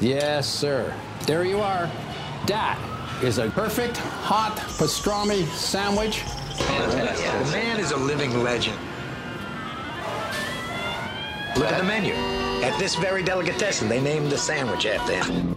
Yes, 0.00 0.46
sir. 0.46 0.94
There 1.26 1.44
you 1.44 1.60
are. 1.60 1.90
That 2.46 2.78
is 3.22 3.38
a 3.38 3.48
perfect 3.50 3.96
hot 3.96 4.56
pastrami 4.78 5.46
sandwich. 5.46 6.22
The 6.58 7.48
man 7.50 7.80
is 7.80 7.92
a 7.92 7.96
living 7.96 8.42
legend. 8.42 8.78
Look 11.56 11.72
at 11.72 11.78
the 11.78 11.84
menu. 11.84 12.12
At 12.62 12.78
this 12.78 12.94
very 12.96 13.22
delicatessen, 13.22 13.88
they 13.88 14.00
named 14.00 14.30
the 14.30 14.36
sandwich 14.36 14.84
after 14.84 15.14
him. 15.14 15.56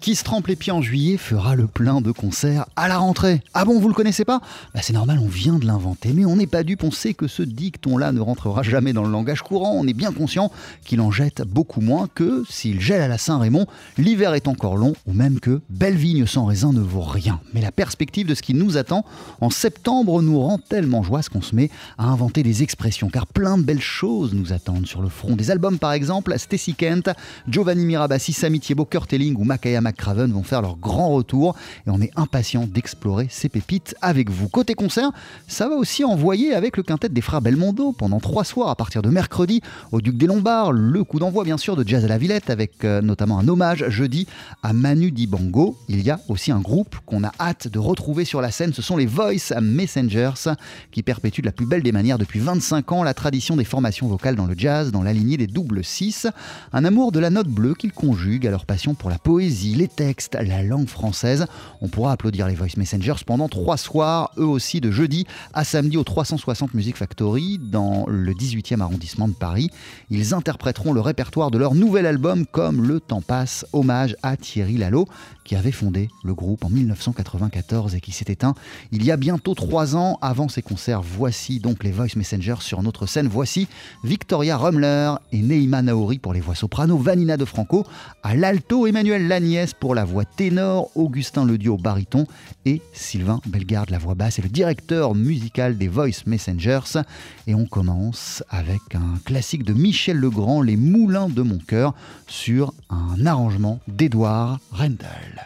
Qui 0.00 0.14
se 0.14 0.24
trempe 0.24 0.46
les 0.46 0.56
pieds 0.56 0.72
en 0.72 0.82
juillet 0.82 1.16
fera 1.16 1.54
le 1.54 1.66
plein 1.66 2.00
de 2.00 2.10
concerts 2.12 2.66
à 2.76 2.88
la 2.88 2.98
rentrée. 2.98 3.42
Ah 3.54 3.64
bon, 3.64 3.78
vous 3.78 3.88
le 3.88 3.94
connaissez 3.94 4.24
pas? 4.24 4.40
Bah 4.74 4.80
C'est 4.82 4.92
normal, 4.92 5.18
on 5.22 5.28
vient 5.28 5.58
de 5.58 5.66
l'inventer, 5.66 6.12
mais 6.14 6.24
on 6.24 6.36
n'est 6.36 6.46
pas 6.46 6.62
dupe, 6.62 6.84
on 6.84 6.90
sait 6.90 7.14
que 7.14 7.28
ce 7.28 7.42
dicton-là 7.42 8.12
ne 8.12 8.20
rentrera 8.20 8.62
jamais 8.62 8.92
dans 8.92 9.04
le 9.04 9.10
langage 9.10 9.42
courant, 9.42 9.72
on 9.76 9.86
est 9.86 9.92
bien 9.92 10.12
conscient 10.12 10.50
qu'il 10.84 11.00
en 11.00 11.10
jette 11.10 11.42
beaucoup 11.42 11.80
moins 11.80 12.08
que 12.14 12.44
s'il 12.48 12.80
gèle 12.80 13.02
à 13.02 13.08
la 13.08 13.18
Saint-Raymond, 13.18 13.66
l'hiver 13.98 14.34
est 14.34 14.48
encore 14.48 14.76
long, 14.76 14.94
ou 15.06 15.12
même 15.12 15.38
que 15.38 15.60
belle 15.70 15.96
vigne 15.96 16.26
sans 16.26 16.46
raisin 16.46 16.72
ne 16.72 16.80
vaut 16.80 17.00
rien. 17.00 17.40
Mais 17.54 17.60
la 17.60 17.72
perspective 17.72 18.26
de 18.26 18.34
ce 18.34 18.42
qui 18.42 18.54
nous 18.54 18.76
attend 18.76 19.04
en 19.40 19.50
septembre 19.50 20.22
nous 20.22 20.40
rend 20.40 20.58
tellement 20.58 21.02
joie 21.02 21.20
qu'on 21.30 21.42
se 21.42 21.54
met 21.54 21.70
à 21.98 22.06
inventer 22.06 22.42
des 22.42 22.62
expressions, 22.62 23.08
car 23.10 23.26
plein 23.26 23.58
de 23.58 23.62
belles 23.62 23.80
choses 23.80 24.32
nous 24.32 24.52
attendent 24.52 24.86
sur 24.86 25.02
le 25.02 25.08
front. 25.08 25.36
Des 25.36 25.50
albums 25.50 25.78
par 25.78 25.92
exemple, 25.92 26.34
Stacy 26.38 26.74
Kent, 26.74 27.10
Giovanni 27.48 27.84
Mirabassi, 27.84 28.32
Sami 28.32 28.60
Thiebaud, 28.60 28.84
Kurt 28.84 29.12
ou 29.12 29.44
Makaya 29.44 29.80
Craven 29.96 30.32
vont 30.32 30.42
faire 30.42 30.62
leur 30.62 30.76
grand 30.76 31.10
retour 31.10 31.56
et 31.86 31.90
on 31.90 32.00
est 32.00 32.10
impatient 32.16 32.66
d'explorer 32.66 33.26
ces 33.30 33.48
pépites 33.48 33.94
avec 34.02 34.30
vous. 34.30 34.48
Côté 34.48 34.74
concert, 34.74 35.10
ça 35.48 35.68
va 35.68 35.76
aussi 35.76 36.04
envoyer 36.04 36.54
avec 36.54 36.76
le 36.76 36.82
quintet 36.82 37.08
des 37.08 37.20
frères 37.20 37.40
Belmondo 37.40 37.92
pendant 37.92 38.20
trois 38.20 38.44
soirs 38.44 38.68
à 38.68 38.76
partir 38.76 39.02
de 39.02 39.10
mercredi 39.10 39.60
au 39.92 40.00
Duc 40.00 40.16
des 40.16 40.26
Lombards. 40.26 40.72
Le 40.72 41.04
coup 41.04 41.18
d'envoi 41.18 41.44
bien 41.44 41.58
sûr 41.58 41.76
de 41.76 41.86
Jazz 41.86 42.04
à 42.04 42.08
la 42.08 42.18
Villette 42.18 42.50
avec 42.50 42.84
euh, 42.84 43.02
notamment 43.02 43.38
un 43.38 43.48
hommage 43.48 43.88
jeudi 43.88 44.26
à 44.62 44.72
Manu 44.72 45.10
Dibango. 45.10 45.76
Il 45.88 46.02
y 46.02 46.10
a 46.10 46.20
aussi 46.28 46.52
un 46.52 46.60
groupe 46.60 46.96
qu'on 47.06 47.24
a 47.24 47.32
hâte 47.40 47.68
de 47.68 47.78
retrouver 47.78 48.24
sur 48.24 48.40
la 48.40 48.50
scène, 48.50 48.72
ce 48.72 48.82
sont 48.82 48.96
les 48.96 49.06
Voice 49.06 49.52
Messengers 49.60 50.54
qui 50.90 51.02
perpétuent 51.02 51.42
de 51.42 51.46
la 51.46 51.52
plus 51.52 51.66
belle 51.66 51.82
des 51.82 51.92
manières 51.92 52.18
depuis 52.18 52.40
25 52.40 52.92
ans 52.92 53.02
la 53.02 53.14
tradition 53.14 53.56
des 53.56 53.64
formations 53.64 54.06
vocales 54.06 54.36
dans 54.36 54.46
le 54.46 54.54
jazz, 54.56 54.90
dans 54.92 55.02
la 55.02 55.12
lignée 55.12 55.36
des 55.36 55.46
doubles 55.46 55.84
6. 55.84 56.26
Un 56.72 56.84
amour 56.84 57.12
de 57.12 57.20
la 57.20 57.30
note 57.30 57.48
bleue 57.48 57.74
qu'ils 57.74 57.92
conjuguent 57.92 58.46
à 58.46 58.50
leur 58.50 58.66
passion 58.66 58.94
pour 58.94 59.10
la 59.10 59.18
poésie, 59.18 59.74
les 59.80 59.88
textes, 59.88 60.36
la 60.38 60.62
langue 60.62 60.88
française. 60.88 61.46
On 61.80 61.88
pourra 61.88 62.12
applaudir 62.12 62.46
les 62.46 62.54
Voice 62.54 62.76
Messengers 62.76 63.24
pendant 63.24 63.48
trois 63.48 63.78
soirs, 63.78 64.30
eux 64.36 64.44
aussi 64.44 64.82
de 64.82 64.90
jeudi 64.90 65.26
à 65.54 65.64
samedi 65.64 65.96
au 65.96 66.04
360 66.04 66.74
Music 66.74 66.98
Factory 66.98 67.58
dans 67.58 68.04
le 68.06 68.34
18e 68.34 68.82
arrondissement 68.82 69.26
de 69.26 69.32
Paris. 69.32 69.70
Ils 70.10 70.34
interpréteront 70.34 70.92
le 70.92 71.00
répertoire 71.00 71.50
de 71.50 71.56
leur 71.56 71.74
nouvel 71.74 72.04
album 72.04 72.44
comme 72.44 72.86
Le 72.86 73.00
temps 73.00 73.22
passe, 73.22 73.64
hommage 73.72 74.16
à 74.22 74.36
Thierry 74.36 74.76
Lalo 74.76 75.06
qui 75.50 75.56
avait 75.56 75.72
fondé 75.72 76.10
le 76.22 76.32
groupe 76.32 76.64
en 76.64 76.68
1994 76.68 77.96
et 77.96 78.00
qui 78.00 78.12
s'est 78.12 78.26
éteint 78.28 78.54
il 78.92 79.04
y 79.04 79.10
a 79.10 79.16
bientôt 79.16 79.56
trois 79.56 79.96
ans 79.96 80.16
avant 80.22 80.48
ses 80.48 80.62
concerts. 80.62 81.02
Voici 81.02 81.58
donc 81.58 81.82
les 81.82 81.90
Voice 81.90 82.14
Messengers 82.14 82.60
sur 82.60 82.84
notre 82.84 83.06
scène. 83.06 83.26
Voici 83.26 83.66
Victoria 84.04 84.56
Rumler 84.56 85.14
et 85.32 85.42
Neima 85.42 85.82
Naori 85.82 86.20
pour 86.20 86.34
les 86.34 86.40
voix 86.40 86.54
soprano, 86.54 86.96
Vanina 86.96 87.36
de 87.36 87.44
Franco 87.44 87.84
à 88.22 88.36
l'alto, 88.36 88.86
Emmanuel 88.86 89.26
Lagnès 89.26 89.74
pour 89.74 89.96
la 89.96 90.04
voix 90.04 90.24
ténor, 90.24 90.88
Augustin 90.94 91.44
Ledio 91.44 91.76
baryton 91.76 92.28
et 92.64 92.80
Sylvain 92.92 93.40
Bellegarde 93.46 93.90
la 93.90 93.98
voix 93.98 94.14
basse 94.14 94.38
et 94.38 94.42
le 94.42 94.50
directeur 94.50 95.16
musical 95.16 95.76
des 95.76 95.88
Voice 95.88 96.22
Messengers. 96.26 97.00
Et 97.48 97.56
on 97.56 97.66
commence 97.66 98.44
avec 98.50 98.94
un 98.94 99.18
classique 99.24 99.64
de 99.64 99.72
Michel 99.72 100.16
Legrand, 100.16 100.62
Les 100.62 100.76
Moulins 100.76 101.28
de 101.28 101.42
mon 101.42 101.58
cœur, 101.58 101.92
sur 102.28 102.72
un 102.88 103.26
arrangement 103.26 103.80
d'Edouard 103.88 104.60
Rendel. 104.70 105.39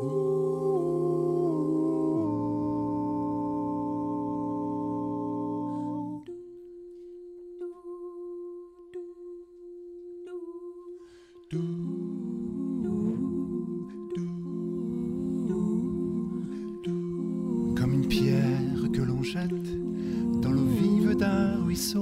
Comme 0.00 0.12
une 17.92 18.06
pierre 18.08 18.40
que 18.92 19.02
l'on 19.02 19.22
jette 19.22 19.50
dans 20.40 20.50
l'eau 20.50 20.64
vive 20.64 21.14
d'un 21.16 21.62
ruisseau 21.62 22.00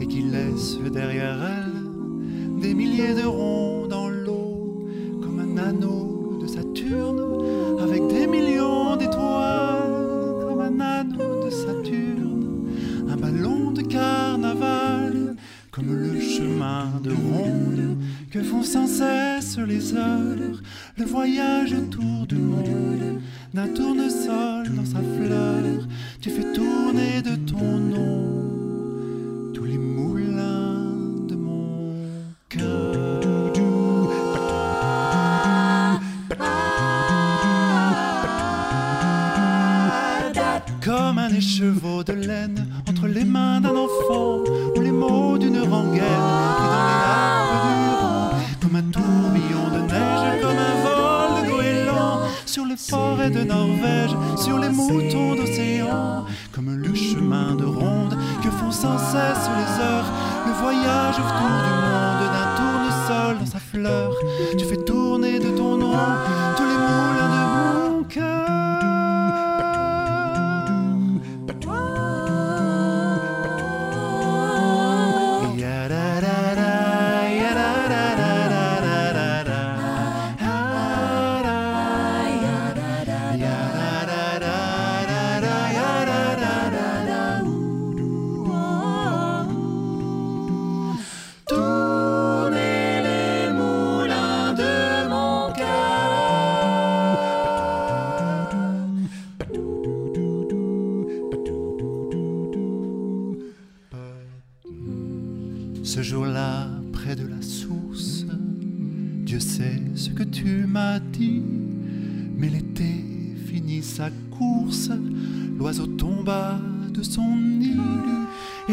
et 0.00 0.06
qui 0.06 0.22
laisse 0.22 0.78
derrière 0.92 1.38
elle 1.44 2.60
des 2.60 2.74
milliers 2.74 3.14
de 3.14 3.24
ronds 3.24 3.77
le 19.94 21.04
voyage 21.04 21.72
autour 21.72 22.26
du 22.26 22.36
monde 22.36 23.20
d'un 23.54 23.68
tournesol 23.68 24.68
dans 24.74 24.84
sa 24.84 24.98
fleur, 24.98 25.57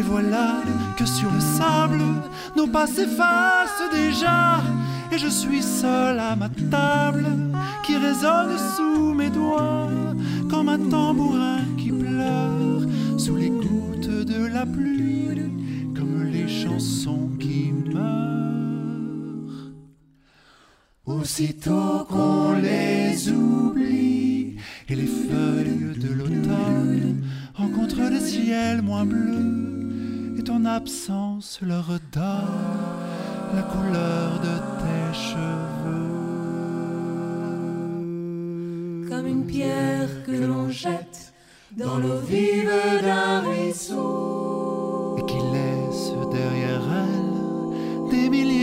voilà 0.06 0.62
que 0.96 1.04
sur 1.04 1.30
le 1.30 1.40
sable, 1.40 2.00
nos 2.56 2.66
pas 2.66 2.86
s'effacent 2.86 3.90
déjà, 3.92 4.60
et 5.12 5.18
je 5.18 5.28
suis 5.28 5.62
seul 5.62 6.18
à 6.18 6.36
ma 6.36 6.48
table, 6.70 7.26
qui 7.84 7.96
résonne 7.96 8.56
sous 8.76 9.14
mes 9.14 9.30
doigts, 9.30 9.90
comme 10.50 10.68
un 10.68 10.78
tambourin 10.78 11.60
qui 11.76 11.90
pleure, 11.90 12.66
a 14.56 14.64
plus, 14.64 15.52
comme 15.94 16.24
les 16.24 16.48
chansons 16.48 17.28
qui 17.38 17.72
meurent. 17.72 19.70
Aussitôt 21.04 21.85
absence 30.86 31.58
leur 31.62 31.88
donne 32.12 33.56
la 33.56 33.62
couleur 33.62 34.38
de 34.38 34.56
tes 34.82 35.08
cheveux. 35.26 36.14
Comme 39.08 39.26
une 39.26 39.46
pierre 39.46 40.08
que 40.24 40.44
l'on 40.46 40.70
jette 40.70 41.34
dans 41.76 41.98
l'eau 41.98 42.20
vive 42.20 42.70
d'un 43.02 43.40
ruisseau. 43.40 45.16
et 45.18 45.26
qui 45.26 45.40
laisse 45.54 46.12
derrière 46.30 46.86
elle 47.04 48.10
des 48.12 48.28
milliers 48.30 48.55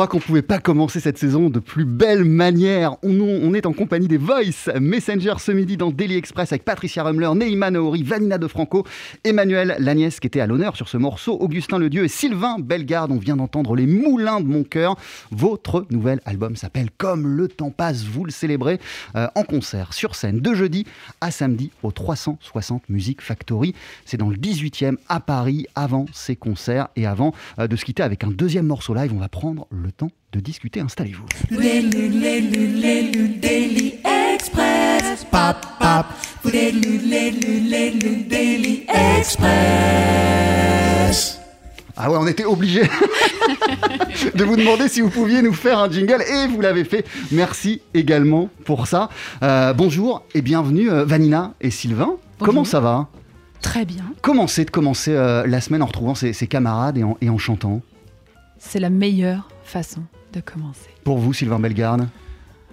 crois 0.00 0.08
qu'on 0.08 0.18
pouvait 0.18 0.40
pas 0.40 0.60
commencer 0.60 0.98
cette 0.98 1.18
saison 1.18 1.50
de 1.50 1.58
plus 1.58 1.84
belle 1.84 2.24
manière. 2.24 2.96
On, 3.02 3.52
est 3.52 3.66
en 3.66 3.74
compagnie 3.74 4.08
des 4.08 4.16
Voice 4.16 4.72
Messenger 4.80 5.34
ce 5.38 5.52
midi 5.52 5.76
dans 5.76 5.90
Daily 5.90 6.16
Express 6.16 6.52
avec 6.52 6.64
Patricia 6.64 7.02
Rumler, 7.02 7.28
Neima 7.34 7.70
Naori, 7.70 8.02
Vanina 8.02 8.38
De 8.38 8.48
Franco, 8.48 8.86
Emmanuel 9.24 9.76
Lagnès 9.78 10.18
qui 10.18 10.26
était 10.26 10.40
à 10.40 10.46
l'honneur 10.46 10.74
sur 10.74 10.88
ce 10.88 10.96
morceau, 10.96 11.36
Augustin 11.38 11.78
Ledieu 11.78 12.04
et 12.04 12.08
Sylvain 12.08 12.56
Bellegarde. 12.58 13.12
On 13.12 13.18
vient 13.18 13.36
d'entendre 13.36 13.76
Les 13.76 13.84
Moulins 13.84 14.40
de 14.40 14.46
mon 14.46 14.64
cœur. 14.64 14.96
Votre 15.32 15.84
nouvel 15.90 16.22
album 16.24 16.56
s'appelle 16.56 16.88
Comme 16.96 17.26
le 17.26 17.48
temps 17.48 17.70
passe. 17.70 18.04
Vous 18.04 18.24
le 18.24 18.30
célébrez 18.30 18.80
euh, 19.16 19.26
en 19.34 19.42
concert 19.42 19.92
sur 19.92 20.14
scène 20.14 20.40
de 20.40 20.54
jeudi 20.54 20.86
à 21.20 21.30
samedi 21.30 21.72
au 21.82 21.92
360 21.92 22.88
Music 22.88 23.20
Factory. 23.20 23.74
C'est 24.06 24.16
dans 24.16 24.30
le 24.30 24.36
18e 24.36 24.96
à 25.10 25.20
Paris 25.20 25.66
avant 25.74 26.06
ces 26.14 26.36
concerts 26.36 26.88
et 26.96 27.04
avant 27.04 27.34
euh, 27.58 27.66
de 27.66 27.76
se 27.76 27.84
quitter 27.84 28.02
avec 28.02 28.24
un 28.24 28.30
deuxième 28.30 28.66
morceau 28.66 28.94
live. 28.94 29.12
On 29.14 29.18
va 29.18 29.28
prendre 29.28 29.66
le 29.70 29.89
temps 29.92 30.10
de 30.32 30.40
discuter. 30.40 30.80
Installez-vous. 30.80 31.26
Express. 34.04 35.26
Daily 38.28 38.86
Express. 38.88 40.40
Ah 42.02 42.10
ouais, 42.10 42.16
on 42.18 42.26
était 42.26 42.46
obligé 42.46 42.80
de 44.34 44.44
vous 44.44 44.56
demander 44.56 44.88
si 44.88 45.02
vous 45.02 45.10
pouviez 45.10 45.42
nous 45.42 45.52
faire 45.52 45.78
un 45.78 45.90
jingle 45.90 46.22
et 46.22 46.46
vous 46.46 46.62
l'avez 46.62 46.84
fait. 46.84 47.04
Merci 47.30 47.82
également 47.92 48.48
pour 48.64 48.86
ça. 48.86 49.10
Euh, 49.42 49.74
bonjour 49.74 50.24
et 50.34 50.40
bienvenue 50.40 50.90
euh, 50.90 51.04
Vanina 51.04 51.52
et 51.60 51.70
Sylvain. 51.70 52.14
Comment 52.38 52.64
ça 52.64 52.80
va? 52.80 53.08
Très 53.60 53.84
bien. 53.84 54.04
Comment 54.22 54.46
c'est 54.46 54.64
de 54.64 54.70
commencer 54.70 55.12
euh, 55.12 55.46
la 55.46 55.60
semaine 55.60 55.82
en 55.82 55.86
retrouvant 55.86 56.14
ses, 56.14 56.32
ses 56.32 56.46
camarades 56.46 56.96
et 56.96 57.04
en, 57.04 57.18
et 57.20 57.28
en 57.28 57.36
chantant? 57.36 57.82
C'est 58.58 58.80
la 58.80 58.88
meilleure 58.88 59.49
façon 59.70 60.02
de 60.32 60.40
commencer. 60.40 60.90
Pour 61.04 61.18
vous, 61.18 61.32
Sylvain 61.32 61.60
Bellegarde? 61.60 62.08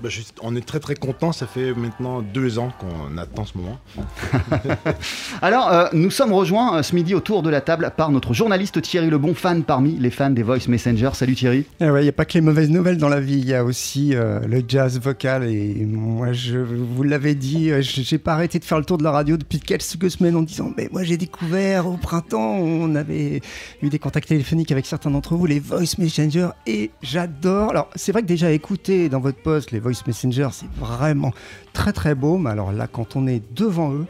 Bah, 0.04 0.10
je- 0.10 0.22
on 0.44 0.56
est 0.56 0.66
très 0.66 0.80
très 0.80 0.94
content. 0.94 1.32
Ça 1.32 1.48
fait 1.48 1.74
maintenant 1.74 2.22
deux 2.22 2.60
ans 2.60 2.72
qu'on 2.80 3.18
attend 3.18 3.46
ce 3.46 3.58
moment. 3.58 3.80
Alors, 5.42 5.72
euh, 5.72 5.88
nous 5.94 6.12
sommes 6.12 6.34
rejoints 6.34 6.78
euh, 6.78 6.84
ce 6.84 6.94
midi 6.94 7.16
autour 7.16 7.42
de 7.42 7.50
la 7.50 7.62
table 7.62 7.92
par 7.98 8.12
notre 8.12 8.34
journaliste 8.36 8.80
Thierry 8.82 9.10
Lebon, 9.10 9.34
fan 9.34 9.64
parmi 9.64 9.98
les 9.98 10.12
fans 10.12 10.30
des 10.30 10.44
Voice 10.44 10.68
Messenger. 10.68 11.10
Salut 11.14 11.34
Thierry. 11.34 11.66
Il 11.80 11.92
n'y 11.92 12.08
a 12.08 12.12
pas 12.12 12.26
que 12.26 12.34
les 12.34 12.42
mauvaises 12.42 12.70
nouvelles 12.70 12.98
dans 12.98 13.10
la 13.10 13.20
vie, 13.20 13.40
il 13.40 13.48
y 13.48 13.56
a 13.56 13.64
aussi 13.64 14.14
euh, 14.14 14.40
le 14.48 14.64
jazz 14.68 15.00
vocal. 15.00 15.44
Et 15.46 15.84
moi, 15.86 16.32
je 16.32 16.60
vous 16.60 17.02
l'avez 17.02 17.34
dit, 17.34 17.70
je 17.70 18.02
j'ai 18.04 18.20
pas 18.20 18.34
arrêté 18.34 18.60
de 18.60 18.66
faire 18.66 18.78
le 18.78 18.86
tour 18.86 19.00
de 19.00 19.04
la 19.04 19.12
radio 19.12 19.36
depuis 19.36 19.60
quelques 19.60 20.12
semaines 20.12 20.36
en 20.36 20.44
disant 20.44 20.72
Mais 20.78 20.90
moi, 20.92 21.02
j'ai 21.04 21.18
découvert 21.18 21.88
au 21.88 21.98
printemps, 21.98 22.58
on 22.60 22.94
avait 22.94 23.42
eu 23.82 23.90
des 23.90 24.00
contacts 24.00 24.28
téléphoniques 24.30 24.72
avec 24.72 24.86
certains 24.86 25.10
d'entre 25.10 25.34
vous, 25.36 25.48
les 25.48 25.60
Voice 25.60 25.96
Messenger, 25.98 26.50
et 26.68 26.92
j'adore. 27.02 27.72
Alors, 27.72 27.90
c'est 27.96 28.12
vrai 28.12 28.22
que 28.22 28.28
déjà 28.28 28.52
écouter 28.52 29.10
dans 29.10 29.20
votre 29.20 29.40
poste 29.42 29.72
les 29.72 29.80
Voice 29.88 30.04
Messenger, 30.07 30.50
c'est 30.51 30.69
vraiment 30.80 31.31
très 31.74 31.94
très 31.94 32.16
beau. 32.16 32.38
Mais 32.38 32.50
alors 32.51 32.72
là, 32.72 32.88
quand 32.92 33.16
on 33.16 33.28
est 33.28 33.42
devant 33.56 33.92
eux, 33.94 34.06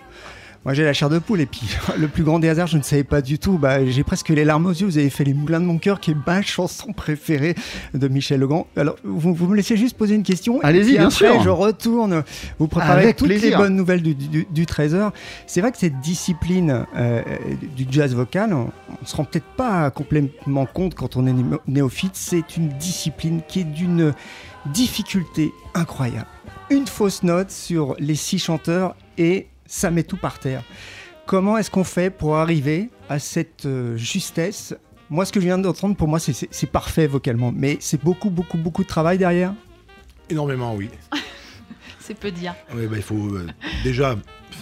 moi 0.65 0.73
j'ai 0.73 0.83
la 0.83 0.91
chair 0.91 1.09
de 1.09 1.17
poule 1.19 1.39
et 1.39 1.45
puis 1.45 1.61
le 1.97 2.09
plus 2.09 2.23
grand 2.23 2.39
des 2.39 2.49
hasards, 2.49 2.67
je 2.67 2.77
ne 2.77 2.81
savais 2.81 3.05
pas 3.05 3.21
du 3.21 3.39
tout. 3.39 3.57
Bah, 3.57 3.85
j'ai 3.85 4.03
presque 4.03 4.27
les 4.29 4.43
larmes 4.43 4.65
aux 4.65 4.71
yeux. 4.71 4.85
Vous 4.85 4.97
avez 4.97 5.09
fait 5.09 5.23
Les 5.23 5.33
Moulins 5.33 5.61
de 5.61 5.65
mon 5.65 5.77
cœur, 5.77 6.01
qui 6.01 6.11
est 6.11 6.15
ma 6.25 6.41
chanson 6.41 6.91
préférée 6.91 7.55
de 7.93 8.07
Michel 8.09 8.41
Legrand. 8.41 8.67
Alors 8.75 8.97
vous, 9.05 9.33
vous 9.33 9.47
me 9.47 9.55
laissez 9.55 9.77
juste 9.77 9.95
poser 9.95 10.15
une 10.15 10.23
question. 10.23 10.59
Allez-y, 10.63 10.93
bien 10.93 11.03
après, 11.07 11.11
sûr. 11.15 11.41
Je 11.41 11.49
retourne. 11.49 12.23
Vous 12.59 12.67
préparez 12.67 13.03
Avec 13.03 13.15
toutes 13.15 13.27
plaisir. 13.29 13.51
les 13.51 13.55
bonnes 13.63 13.75
nouvelles 13.77 14.01
du, 14.01 14.13
du, 14.15 14.45
du 14.51 14.65
13h. 14.65 15.11
C'est 15.45 15.61
vrai 15.61 15.71
que 15.71 15.77
cette 15.77 15.99
discipline 16.01 16.85
euh, 16.97 17.21
du 17.77 17.85
jazz 17.89 18.13
vocal, 18.13 18.53
on, 18.53 18.69
on 19.01 19.05
se 19.05 19.15
rend 19.15 19.23
peut-être 19.23 19.45
pas 19.55 19.89
complètement 19.91 20.65
compte 20.65 20.95
quand 20.95 21.15
on 21.15 21.25
est 21.27 21.33
néo- 21.33 21.61
néophyte. 21.67 22.15
C'est 22.15 22.57
une 22.57 22.69
discipline 22.69 23.41
qui 23.47 23.61
est 23.61 23.63
d'une 23.63 24.11
difficulté 24.73 25.53
incroyable. 25.73 26.27
Une 26.69 26.87
fausse 26.87 27.23
note 27.23 27.51
sur 27.51 27.95
les 27.99 28.15
six 28.15 28.39
chanteurs 28.39 28.95
et 29.17 29.47
ça 29.65 29.91
met 29.91 30.03
tout 30.03 30.17
par 30.17 30.39
terre. 30.39 30.63
Comment 31.25 31.57
est-ce 31.57 31.69
qu'on 31.71 31.83
fait 31.83 32.09
pour 32.09 32.37
arriver 32.37 32.89
à 33.09 33.19
cette 33.19 33.65
euh, 33.65 33.97
justesse? 33.97 34.73
Moi, 35.09 35.25
ce 35.25 35.31
que 35.31 35.39
je 35.39 35.45
viens 35.45 35.57
d'entendre, 35.57 35.95
pour 35.95 36.07
moi, 36.07 36.19
c'est- 36.19 36.65
parfait 36.71 37.07
vocalement, 37.07 37.51
mais 37.55 37.77
c'est 37.79 38.01
beaucoup, 38.03 38.29
beaucoup, 38.29 38.57
beaucoup 38.57 38.83
de 38.83 38.87
travail 38.87 39.17
derrière? 39.17 39.53
Énormément, 40.29 40.75
oui. 40.75 40.89
C'est 41.99 42.17
peu 42.17 42.31
dire. 42.31 42.55
Oui, 42.73 42.87
bah, 42.87 42.95
il 42.97 43.01
faut 43.03 43.35
euh, 43.35 43.47
déjà 43.83 44.15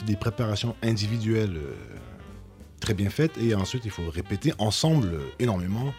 des 0.07 0.15
préparations 0.15 0.75
individuelles 0.81 1.57
euh, 1.57 1.73
très 2.79 2.95
bien 2.95 3.09
faites 3.11 3.37
et 3.37 3.53
ensuite 3.53 3.85
il 3.85 3.91
faut 3.91 4.09
répéter 4.09 4.51
ensemble 4.57 5.09
euh, 5.13 5.19
énormément 5.37 5.93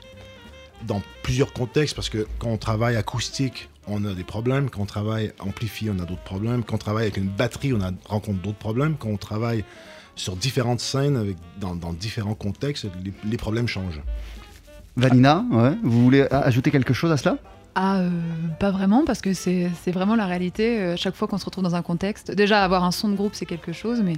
dans 0.89 1.01
plusieurs 1.23 1.53
contextes 1.53 1.95
parce 1.95 2.09
que 2.09 2.27
quand 2.41 2.49
on 2.49 2.57
travaille 2.59 2.97
acoustique, 2.97 3.69
on 3.87 4.05
a 4.05 4.15
des 4.15 4.25
problèmes, 4.25 4.71
quand 4.71 4.83
on 4.83 4.87
travaille 4.87 5.33
amplifié, 5.41 5.91
on 5.91 5.99
a 5.99 6.05
d'autres 6.05 6.23
problèmes, 6.25 6.65
quand 6.65 6.77
on 6.77 6.79
travaille 6.79 7.05
avec 7.05 7.17
une 7.17 7.29
batterie, 7.29 7.73
on 7.73 7.81
a, 7.81 7.91
rencontre 8.07 8.41
d'autres 8.43 8.59
problèmes, 8.59 8.97
quand 8.97 9.09
on 9.09 9.17
travaille 9.17 9.65
sur 10.15 10.37
différentes 10.37 10.81
scènes 10.81 11.17
avec, 11.17 11.37
dans, 11.61 11.75
dans 11.77 11.93
différents 11.93 12.35
contextes, 12.35 12.87
les, 13.05 13.13
les 13.29 13.37
problèmes 13.37 13.69
changent. 13.69 14.01
Vanina, 14.97 15.45
ouais, 15.51 15.77
vous 15.83 16.03
voulez 16.03 16.27
ajouter 16.31 16.71
quelque 16.71 16.95
chose 16.95 17.13
à 17.13 17.17
cela? 17.17 17.37
Ah, 17.75 17.99
euh, 17.99 18.09
pas 18.59 18.71
vraiment, 18.71 19.05
parce 19.05 19.21
que 19.21 19.35
c'est 19.35 19.71
c'est 19.83 19.93
vraiment 19.93 20.17
la 20.17 20.25
réalité. 20.25 20.81
euh, 20.81 20.97
chaque 20.97 21.15
fois 21.15 21.29
qu'on 21.29 21.37
se 21.37 21.45
retrouve 21.45 21.63
dans 21.63 21.75
un 21.75 21.83
contexte, 21.83 22.33
déjà 22.33 22.65
avoir 22.65 22.83
un 22.85 22.91
son 22.91 23.11
de 23.11 23.15
groupe, 23.15 23.35
c'est 23.35 23.45
quelque 23.45 23.73
chose, 23.75 24.01
mais 24.03 24.15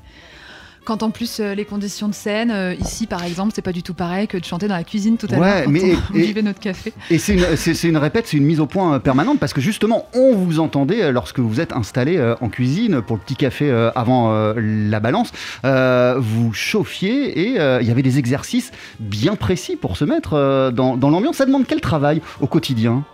quand 0.89 1.03
en 1.03 1.11
plus 1.11 1.39
euh, 1.41 1.55
les 1.55 1.67
conditions 1.67 2.09
de 2.09 2.15
scène, 2.15 2.51
euh, 2.51 2.75
ici 2.81 3.07
par 3.07 3.23
exemple, 3.23 3.53
c'est 3.55 3.61
pas 3.61 3.73
du 3.73 3.83
tout 3.83 3.93
pareil 3.93 4.27
que 4.27 4.39
de 4.39 4.45
chanter 4.45 4.69
dans 4.69 4.75
la 4.75 4.85
cuisine 4.85 5.19
tout 5.19 5.27
à 5.31 5.37
Ouais, 5.37 5.47
l'heure 5.57 5.65
quand 5.67 5.71
mais- 5.71 5.95
on 6.13 6.17
et- 6.17 6.27
buvait 6.29 6.41
notre 6.41 6.61
café. 6.61 6.95
Et 7.11 7.19
c'est 7.19 7.35
une, 7.35 7.97
répète, 7.99 8.27
c'est 8.27 8.39
une 8.39 8.47
mise 8.47 8.59
au 8.59 8.65
point 8.67 8.95
euh, 8.95 8.99
permanente 8.99 9.39
parce 9.39 9.53
que 9.53 9.61
justement, 9.61 10.07
on 10.15 10.35
vous 10.35 10.61
entendait 10.61 11.13
lorsque 11.13 11.41
vous 11.41 11.61
êtes 11.61 11.75
installé 11.75 12.17
euh, 12.17 12.35
en 12.41 12.49
cuisine 12.49 13.03
pour 13.03 13.17
le 13.17 13.23
petit 13.23 13.37
café 13.37 13.71
euh, 13.71 13.91
avant 13.95 14.33
euh, 14.33 14.55
la 14.57 14.99
balance. 14.99 15.31
Euh, 15.67 16.15
vous 16.19 16.55
chauffiez 16.55 17.39
et 17.53 17.61
euh, 17.61 17.83
il 17.83 17.87
y 17.87 17.91
avait 17.91 18.01
des 18.03 18.19
exercices 18.19 18.71
bien 18.99 19.37
précis 19.37 19.77
pour 19.77 19.99
se 19.99 20.07
mettre 20.07 20.33
euh, 20.33 20.71
dans, 20.71 20.97
dans 20.97 21.11
l'ambiance. 21.11 21.37
Ça 21.37 21.45
demande 21.45 21.67
quel 21.69 21.83
travail 21.83 22.23
au 22.41 22.47
quotidien? 22.47 23.05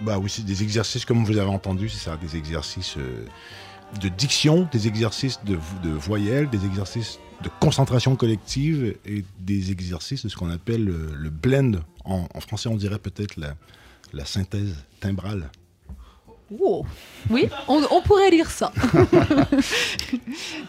Bah 0.00 0.18
oui, 0.18 0.30
c'est 0.30 0.44
des 0.44 0.62
exercices, 0.62 1.04
comme 1.04 1.22
vous 1.24 1.36
avez 1.36 1.50
entendu, 1.50 1.88
c'est 1.90 2.02
ça, 2.08 2.16
des 2.20 2.36
exercices 2.36 2.96
euh, 2.96 3.26
de 4.00 4.08
diction, 4.08 4.68
des 4.72 4.86
exercices 4.88 5.40
de, 5.44 5.58
de 5.82 5.90
voyelles, 5.90 6.48
des 6.50 6.64
exercices 6.64 7.18
de 7.42 7.50
concentration 7.60 8.14
collective 8.16 8.94
et 9.04 9.24
des 9.40 9.70
exercices 9.70 10.24
de 10.24 10.28
ce 10.28 10.36
qu'on 10.36 10.50
appelle 10.50 10.84
le, 10.84 11.10
le 11.14 11.30
blend. 11.30 11.80
En, 12.04 12.26
en 12.34 12.40
français, 12.40 12.68
on 12.68 12.76
dirait 12.76 12.98
peut-être 12.98 13.36
la, 13.36 13.54
la 14.12 14.24
synthèse 14.24 14.74
timbrale. 15.00 15.50
Wow. 16.50 16.84
Oui, 17.30 17.48
on, 17.66 17.82
on 17.90 18.02
pourrait 18.02 18.30
lire 18.30 18.50
ça. 18.50 18.72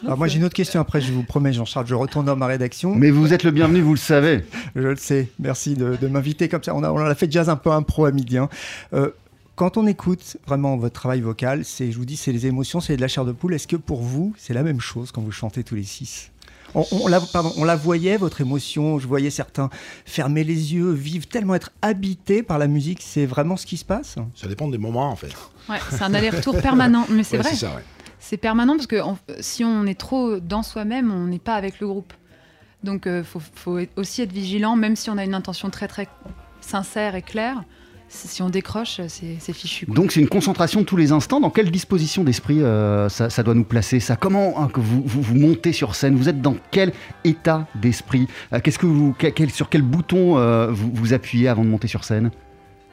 Alors 0.05 0.17
moi 0.17 0.29
j'ai 0.29 0.37
une 0.37 0.45
autre 0.45 0.53
question 0.55 0.79
après, 0.79 1.01
je 1.01 1.11
vous 1.11 1.23
promets 1.23 1.51
Jean-Charles, 1.51 1.87
je 1.87 1.93
retourne 1.93 2.25
dans 2.25 2.37
ma 2.37 2.47
rédaction. 2.47 2.95
Mais 2.95 3.11
vous 3.11 3.33
êtes 3.33 3.43
le 3.43 3.51
bienvenu, 3.51 3.81
vous 3.81 3.93
le 3.93 3.99
savez. 3.99 4.45
Je 4.77 4.81
le 4.81 4.95
sais, 4.95 5.29
merci 5.39 5.73
de, 5.73 5.97
de 5.99 6.07
m'inviter 6.07 6.47
comme 6.47 6.63
ça. 6.63 6.73
On 6.73 6.83
a, 6.83 6.89
on 6.89 6.99
a 6.99 7.15
fait 7.15 7.29
jazz 7.29 7.49
un 7.49 7.57
peu 7.57 7.69
impro 7.69 8.05
à 8.05 8.11
midi. 8.11 8.37
hein. 8.37 8.47
Euh, 8.93 9.09
quand 9.55 9.77
on 9.77 9.85
écoute 9.87 10.37
vraiment 10.47 10.77
votre 10.77 10.93
travail 10.95 11.21
vocal, 11.21 11.63
c'est, 11.65 11.91
je 11.91 11.97
vous 11.97 12.05
dis, 12.05 12.17
c'est 12.17 12.31
les 12.31 12.47
émotions, 12.47 12.79
c'est 12.81 12.95
de 12.95 13.01
la 13.01 13.07
chair 13.07 13.25
de 13.25 13.31
poule. 13.31 13.53
Est-ce 13.53 13.67
que 13.67 13.75
pour 13.75 14.01
vous, 14.01 14.33
c'est 14.37 14.53
la 14.53 14.63
même 14.63 14.79
chose 14.81 15.11
quand 15.11 15.21
vous 15.21 15.31
chantez 15.31 15.63
tous 15.63 15.75
les 15.75 15.83
six? 15.83 16.31
On, 16.75 16.83
on 16.91 17.07
la, 17.07 17.21
pardon, 17.21 17.53
on 17.57 17.65
la 17.65 17.75
voyait, 17.75 18.17
votre 18.17 18.41
émotion, 18.41 18.97
je 18.97 19.05
voyais 19.07 19.29
certains 19.29 19.69
fermer 20.05 20.43
les 20.43 20.73
yeux, 20.73 20.91
vivre, 20.91 21.27
tellement 21.27 21.53
être 21.53 21.71
habités 21.83 22.41
par 22.41 22.57
la 22.57 22.67
musique, 22.67 22.99
c'est 23.03 23.27
vraiment 23.27 23.57
ce 23.57 23.67
qui 23.67 23.77
se 23.77 23.85
passe? 23.85 24.15
Ça 24.35 24.47
dépend 24.47 24.67
des 24.67 24.79
moments 24.79 25.09
en 25.09 25.15
fait. 25.15 25.31
Ouais, 25.69 25.77
c'est 25.91 26.01
un 26.01 26.13
aller-retour 26.15 26.59
permanent, 26.59 27.05
mais 27.09 27.23
c'est 27.23 27.37
Ouais, 27.37 27.43
vrai. 27.43 27.51
C'est 27.51 27.67
ça, 27.67 27.75
ouais. 27.75 27.83
C'est 28.19 28.37
permanent 28.37 28.75
parce 28.75 28.87
que 28.87 28.95
si 29.39 29.63
on 29.63 29.85
est 29.85 29.99
trop 29.99 30.39
dans 30.39 30.63
soi-même, 30.63 31.11
on 31.11 31.25
n'est 31.27 31.37
pas 31.37 31.55
avec 31.55 31.79
le 31.79 31.87
groupe. 31.87 32.13
Donc 32.83 33.03
il 33.05 33.23
faut, 33.23 33.41
faut 33.53 33.77
être- 33.77 33.95
aussi 33.97 34.23
être 34.23 34.31
vigilant, 34.31 34.75
même 34.75 34.95
si 34.95 35.11
on 35.11 35.17
a 35.19 35.23
une 35.23 35.35
intention 35.35 35.69
très 35.69 35.87
très 35.87 36.07
sincère 36.59 37.13
et 37.15 37.21
claire. 37.21 37.63
Si 38.15 38.41
on 38.43 38.49
décroche, 38.49 39.01
c'est 39.07 39.53
fichu. 39.53 39.85
quoi. 39.87 39.95
Donc 39.95 40.11
c'est 40.11 40.19
une 40.21 40.27
concentration 40.29 40.81
de 40.81 40.85
tous 40.85 40.97
les 40.97 41.11
instants. 41.11 41.39
Dans 41.39 41.49
quelle 41.49 41.71
disposition 41.71 42.23
d'esprit 42.23 42.61
euh, 42.61 43.09
ça, 43.09 43.29
ça 43.31 43.41
doit 43.43 43.55
nous 43.55 43.63
placer 43.63 43.99
ça? 43.99 44.15
Comment 44.15 44.61
hein, 44.61 44.67
que 44.71 44.79
vous, 44.79 45.01
vous, 45.03 45.21
vous 45.21 45.35
montez 45.35 45.73
sur 45.73 45.95
scène? 45.95 46.15
Vous 46.15 46.29
êtes 46.29 46.39
dans 46.41 46.55
quel 46.71 46.93
état 47.23 47.65
d'esprit? 47.75 48.27
Euh, 48.53 48.59
Qu'est-ce 48.63 48.77
que 48.79 48.85
vous, 48.85 49.15
quel- 49.17 49.33
quel- 49.33 49.49
sur 49.49 49.67
quel 49.67 49.81
bouton 49.81 50.37
euh, 50.37 50.67
vous, 50.71 50.91
vous 50.93 51.13
appuyez 51.13 51.47
avant 51.47 51.63
de 51.63 51.69
monter 51.69 51.87
sur 51.87 52.03
scène? 52.03 52.29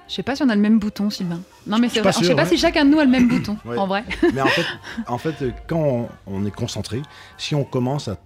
Je 0.08 0.14
sais 0.14 0.22
pas 0.22 0.34
si 0.34 0.42
on 0.42 0.48
a 0.48 0.54
le 0.56 0.60
même 0.60 0.78
bouton, 0.78 1.10
Sylvain. 1.10 1.40
Non, 1.66 1.78
mais 1.78 1.88
Je 1.88 1.94
c'est 1.94 2.00
vrai. 2.00 2.08
pas 2.08 2.12
Je 2.12 2.18
sais 2.20 2.24
sûr, 2.24 2.36
pas 2.36 2.42
ouais. 2.42 2.48
si 2.48 2.56
chacun 2.58 2.84
de 2.86 2.90
nous 2.90 2.98
a 2.98 3.04
le 3.04 3.10
même 3.10 3.28
bouton, 3.28 3.56
Ouais. 3.64 3.76
en 3.76 3.86
vrai. 3.86 4.04
Mais 4.34 4.40
en 4.40 4.46
fait, 4.46 4.64
en 5.06 5.18
fait 5.18 5.34
quand 5.68 5.78
on, 5.78 6.08
on 6.26 6.46
est 6.46 6.50
concentré, 6.50 7.02
si 7.38 7.54
on 7.54 7.62
commence 7.62 8.08
à 8.08 8.16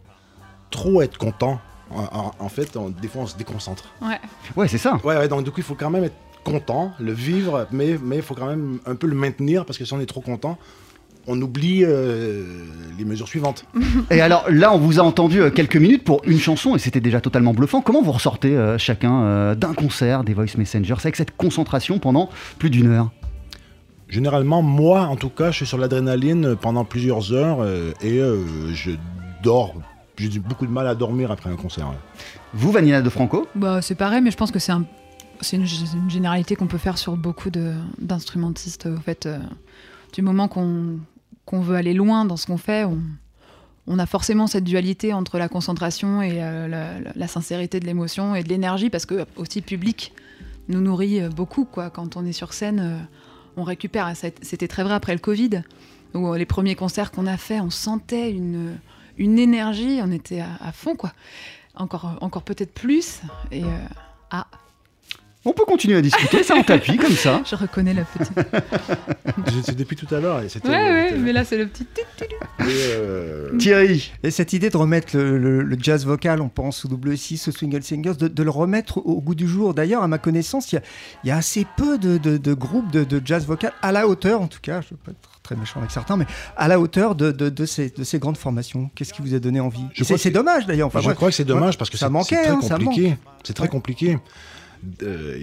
trop 0.70 1.02
être 1.02 1.18
content, 1.18 1.60
en, 1.90 2.04
en- 2.04 2.32
en 2.38 2.48
fait, 2.48 2.76
on- 2.76 2.88
des 2.88 3.08
fois 3.08 3.22
on 3.22 3.26
se 3.26 3.36
déconcentre. 3.36 3.84
Ouais. 4.00 4.18
Ouais, 4.56 4.68
c'est 4.68 4.78
ça. 4.78 4.96
Ouais, 5.04 5.16
ouais, 5.18 5.28
donc 5.28 5.44
du 5.44 5.50
coup, 5.50 5.58
il 5.60 5.64
faut 5.64 5.74
quand 5.74 5.90
même 5.90 6.04
être 6.04 6.14
content, 6.44 6.92
le 7.00 7.12
vivre, 7.12 7.66
mais 7.72 7.98
mais 8.02 8.16
il 8.16 8.22
faut 8.22 8.34
quand 8.34 8.46
même 8.46 8.78
un 8.86 8.94
peu 8.94 9.06
le 9.06 9.16
maintenir 9.16 9.64
parce 9.64 9.78
que 9.78 9.84
si 9.84 9.92
on 9.92 10.00
est 10.00 10.06
trop 10.06 10.20
content, 10.20 10.58
on 11.26 11.40
oublie 11.40 11.84
euh, 11.84 12.44
les 12.98 13.04
mesures 13.06 13.26
suivantes. 13.28 13.64
Et 14.10 14.20
alors 14.20 14.44
là, 14.50 14.74
on 14.74 14.78
vous 14.78 15.00
a 15.00 15.02
entendu 15.02 15.40
euh, 15.40 15.50
quelques 15.50 15.76
minutes 15.78 16.04
pour 16.04 16.20
une 16.26 16.38
chanson 16.38 16.76
et 16.76 16.78
c'était 16.78 17.00
déjà 17.00 17.20
totalement 17.22 17.54
bluffant. 17.54 17.80
Comment 17.80 18.02
vous 18.02 18.12
ressortez 18.12 18.54
euh, 18.56 18.76
chacun 18.76 19.22
euh, 19.22 19.54
d'un 19.54 19.72
concert 19.72 20.22
des 20.22 20.34
Voice 20.34 20.56
Messengers 20.58 20.94
avec 21.00 21.16
cette 21.16 21.34
concentration 21.36 21.98
pendant 21.98 22.28
plus 22.58 22.68
d'une 22.68 22.88
heure? 22.88 23.10
Généralement, 24.08 24.60
moi, 24.62 25.02
en 25.06 25.16
tout 25.16 25.30
cas, 25.30 25.50
je 25.50 25.56
suis 25.56 25.66
sur 25.66 25.78
l'adrénaline 25.78 26.56
pendant 26.56 26.84
plusieurs 26.84 27.32
heures 27.32 27.58
euh, 27.62 27.92
et 28.02 28.18
euh, 28.18 28.44
je 28.74 28.90
dors. 29.42 29.74
J'ai 30.18 30.28
du- 30.28 30.40
beaucoup 30.40 30.66
de 30.66 30.70
mal 30.70 30.86
à 30.86 30.94
dormir 30.94 31.30
après 31.32 31.48
un 31.50 31.56
concert. 31.56 31.86
Vous, 32.52 32.70
Vanilla 32.70 33.00
de 33.02 33.08
Franco? 33.08 33.48
Bah, 33.54 33.80
c'est 33.82 33.94
pareil, 33.96 34.20
mais 34.20 34.30
je 34.30 34.36
pense 34.36 34.50
que 34.52 34.58
c'est 34.58 34.72
un- 34.72 34.84
c'est 35.44 35.56
une, 35.56 36.10
généralité 36.10 36.56
qu'on 36.56 36.66
peut 36.66 36.78
faire 36.78 36.98
sur 36.98 37.16
beaucoup 37.16 37.50
d'instrumentistes. 37.50 38.86
Au 38.86 39.00
fait, 39.00 39.26
euh, 39.26 39.38
du 40.12 40.22
moment 40.22 40.48
qu'on 40.48 41.00
veut 41.60 41.76
aller 41.76 41.94
loin 41.94 42.24
dans 42.24 42.36
ce 42.36 42.46
qu'on 42.46 42.56
fait, 42.56 42.84
on, 43.86 43.98
a 43.98 44.06
forcément 44.06 44.46
cette 44.46 44.64
dualité 44.64 45.12
entre 45.12 45.38
la 45.38 45.48
concentration 45.48 46.22
et 46.22 46.42
euh, 46.42 47.00
la, 47.14 47.28
sincérité 47.28 47.80
de 47.80 47.86
l'émotion 47.86 48.34
et 48.34 48.42
de 48.42 48.48
l'énergie, 48.48 48.90
parce 48.90 49.06
que 49.06 49.26
aussi 49.36 49.60
le 49.60 49.66
public 49.66 50.12
nous 50.68 50.80
nourrit 50.80 51.20
euh, 51.20 51.28
beaucoup. 51.28 51.64
Quoi. 51.64 51.90
Quand 51.90 52.16
on 52.16 52.24
est 52.24 52.32
sur 52.32 52.52
scène, 52.52 53.06
on 53.56 53.62
récupère. 53.62 54.12
C'était 54.16 54.68
très 54.68 54.82
vrai 54.82 54.94
après 54.94 55.12
le 55.12 55.20
Covid, 55.20 55.62
où 56.14 56.32
les 56.34 56.46
premiers 56.46 56.74
concerts 56.74 57.12
qu'on 57.12 57.26
a 57.26 57.36
fait, 57.36 57.60
on 57.60 57.70
sentait 57.70 58.30
une, 58.32 58.78
énergie, 59.18 60.00
on 60.02 60.10
était 60.10 60.40
à, 60.40 60.48
à 60.60 60.72
fond. 60.72 60.96
quoi. 60.96 61.12
Encore, 61.76 62.16
encore 62.20 62.42
peut-être 62.42 62.72
plus. 62.72 63.20
Et 63.50 63.64
euh, 63.64 63.68
ah, 64.30 64.46
On 65.46 65.52
peut 65.52 65.64
continuer 65.66 65.96
à 65.98 66.00
discuter, 66.02 66.42
ça 66.42 66.54
en 66.54 66.62
tapis 66.62 66.96
comme 66.96 67.12
ça. 67.16 67.42
je 67.44 67.54
reconnais 67.54 67.92
la 67.94 68.04
petite. 68.04 68.32
Je- 69.48 69.62
C'est 69.62 69.76
depuis 69.76 69.96
tout 69.96 70.12
à 70.14 70.20
l'heure. 70.20 70.40
et 70.40 70.46
Ouais, 70.66 70.70
ouais, 70.70 71.16
mais 71.18 71.32
là 71.32 71.44
c'est 71.44 71.56
le 71.58 71.66
petit. 71.66 71.86
et, 72.22 72.64
euh, 72.64 73.56
Thierry 73.58 74.12
Et 74.22 74.30
cette 74.30 74.52
idée 74.52 74.70
de 74.70 74.76
remettre 74.76 75.16
le, 75.16 75.36
le- 75.38 75.62
le 75.62 75.76
jazz 75.80 76.06
vocal, 76.06 76.40
on 76.40 76.48
pense 76.48 76.84
au 76.84 76.88
W6, 76.88 77.48
au 77.48 77.52
Swingle 77.52 77.82
Singers, 77.82 78.14
de, 78.18 78.28
de 78.28 78.42
le 78.42 78.50
remettre 78.50 78.98
au 78.98 79.20
goût 79.20 79.34
du 79.34 79.48
jour. 79.48 79.74
D'ailleurs, 79.74 80.02
à 80.02 80.08
ma 80.08 80.18
connaissance, 80.18 80.72
il 80.72 80.76
y 80.76 80.78
a, 80.78 80.82
il 81.24 81.28
y 81.28 81.30
a 81.30 81.36
assez 81.36 81.66
peu 81.76 81.98
de, 81.98 82.16
de- 82.18 82.36
de 82.38 82.54
groupes 82.54 82.90
de, 82.92 83.04
de 83.04 83.20
jazz 83.24 83.44
vocal 83.46 83.72
à 83.82 83.92
la 83.92 84.06
hauteur, 84.08 84.40
en 84.40 84.46
tout 84.46 84.60
cas, 84.62 84.80
je 84.80 84.86
ne 84.86 84.90
veux 84.92 84.96
pas 85.04 85.10
être 85.10 85.28
très 85.42 85.56
méchant 85.56 85.80
avec 85.80 85.90
certains, 85.90 86.16
mais 86.16 86.26
à 86.56 86.68
la 86.68 86.78
hauteur 86.80 87.14
de, 87.16 87.32
de- 87.32 87.48
de 87.50 87.66
ces, 87.66 87.90
de 87.90 88.04
ces 88.04 88.18
grandes 88.18 88.38
formations. 88.38 88.90
Qu'est-ce 88.94 89.12
qui 89.12 89.20
vous 89.22 89.34
a 89.34 89.38
donné 89.40 89.60
envie? 89.60 89.84
Je 89.92 89.98
C'est 89.98 90.04
crois 90.04 90.16
que 90.16 90.22
c'est 90.22 90.30
dommage 90.30 90.66
d'ailleurs. 90.66 90.86
Enfin, 90.86 91.00
je 91.00 91.04
moi, 91.06 91.14
crois 91.14 91.28
que 91.30 91.34
c'est 91.34 91.44
dommage 91.44 91.76
parce 91.76 91.90
que 91.90 91.98
ça 91.98 92.06
c'est 92.06 92.12
manquait, 92.12 92.36
c'est 92.36 92.42
très 92.42 92.72
hein, 92.72 92.78
compliqué. 92.78 93.16
C'est 93.42 93.52
très 93.52 93.64
Ouais. 93.64 93.68
compliqué. 93.68 94.18
Euh, 95.02 95.38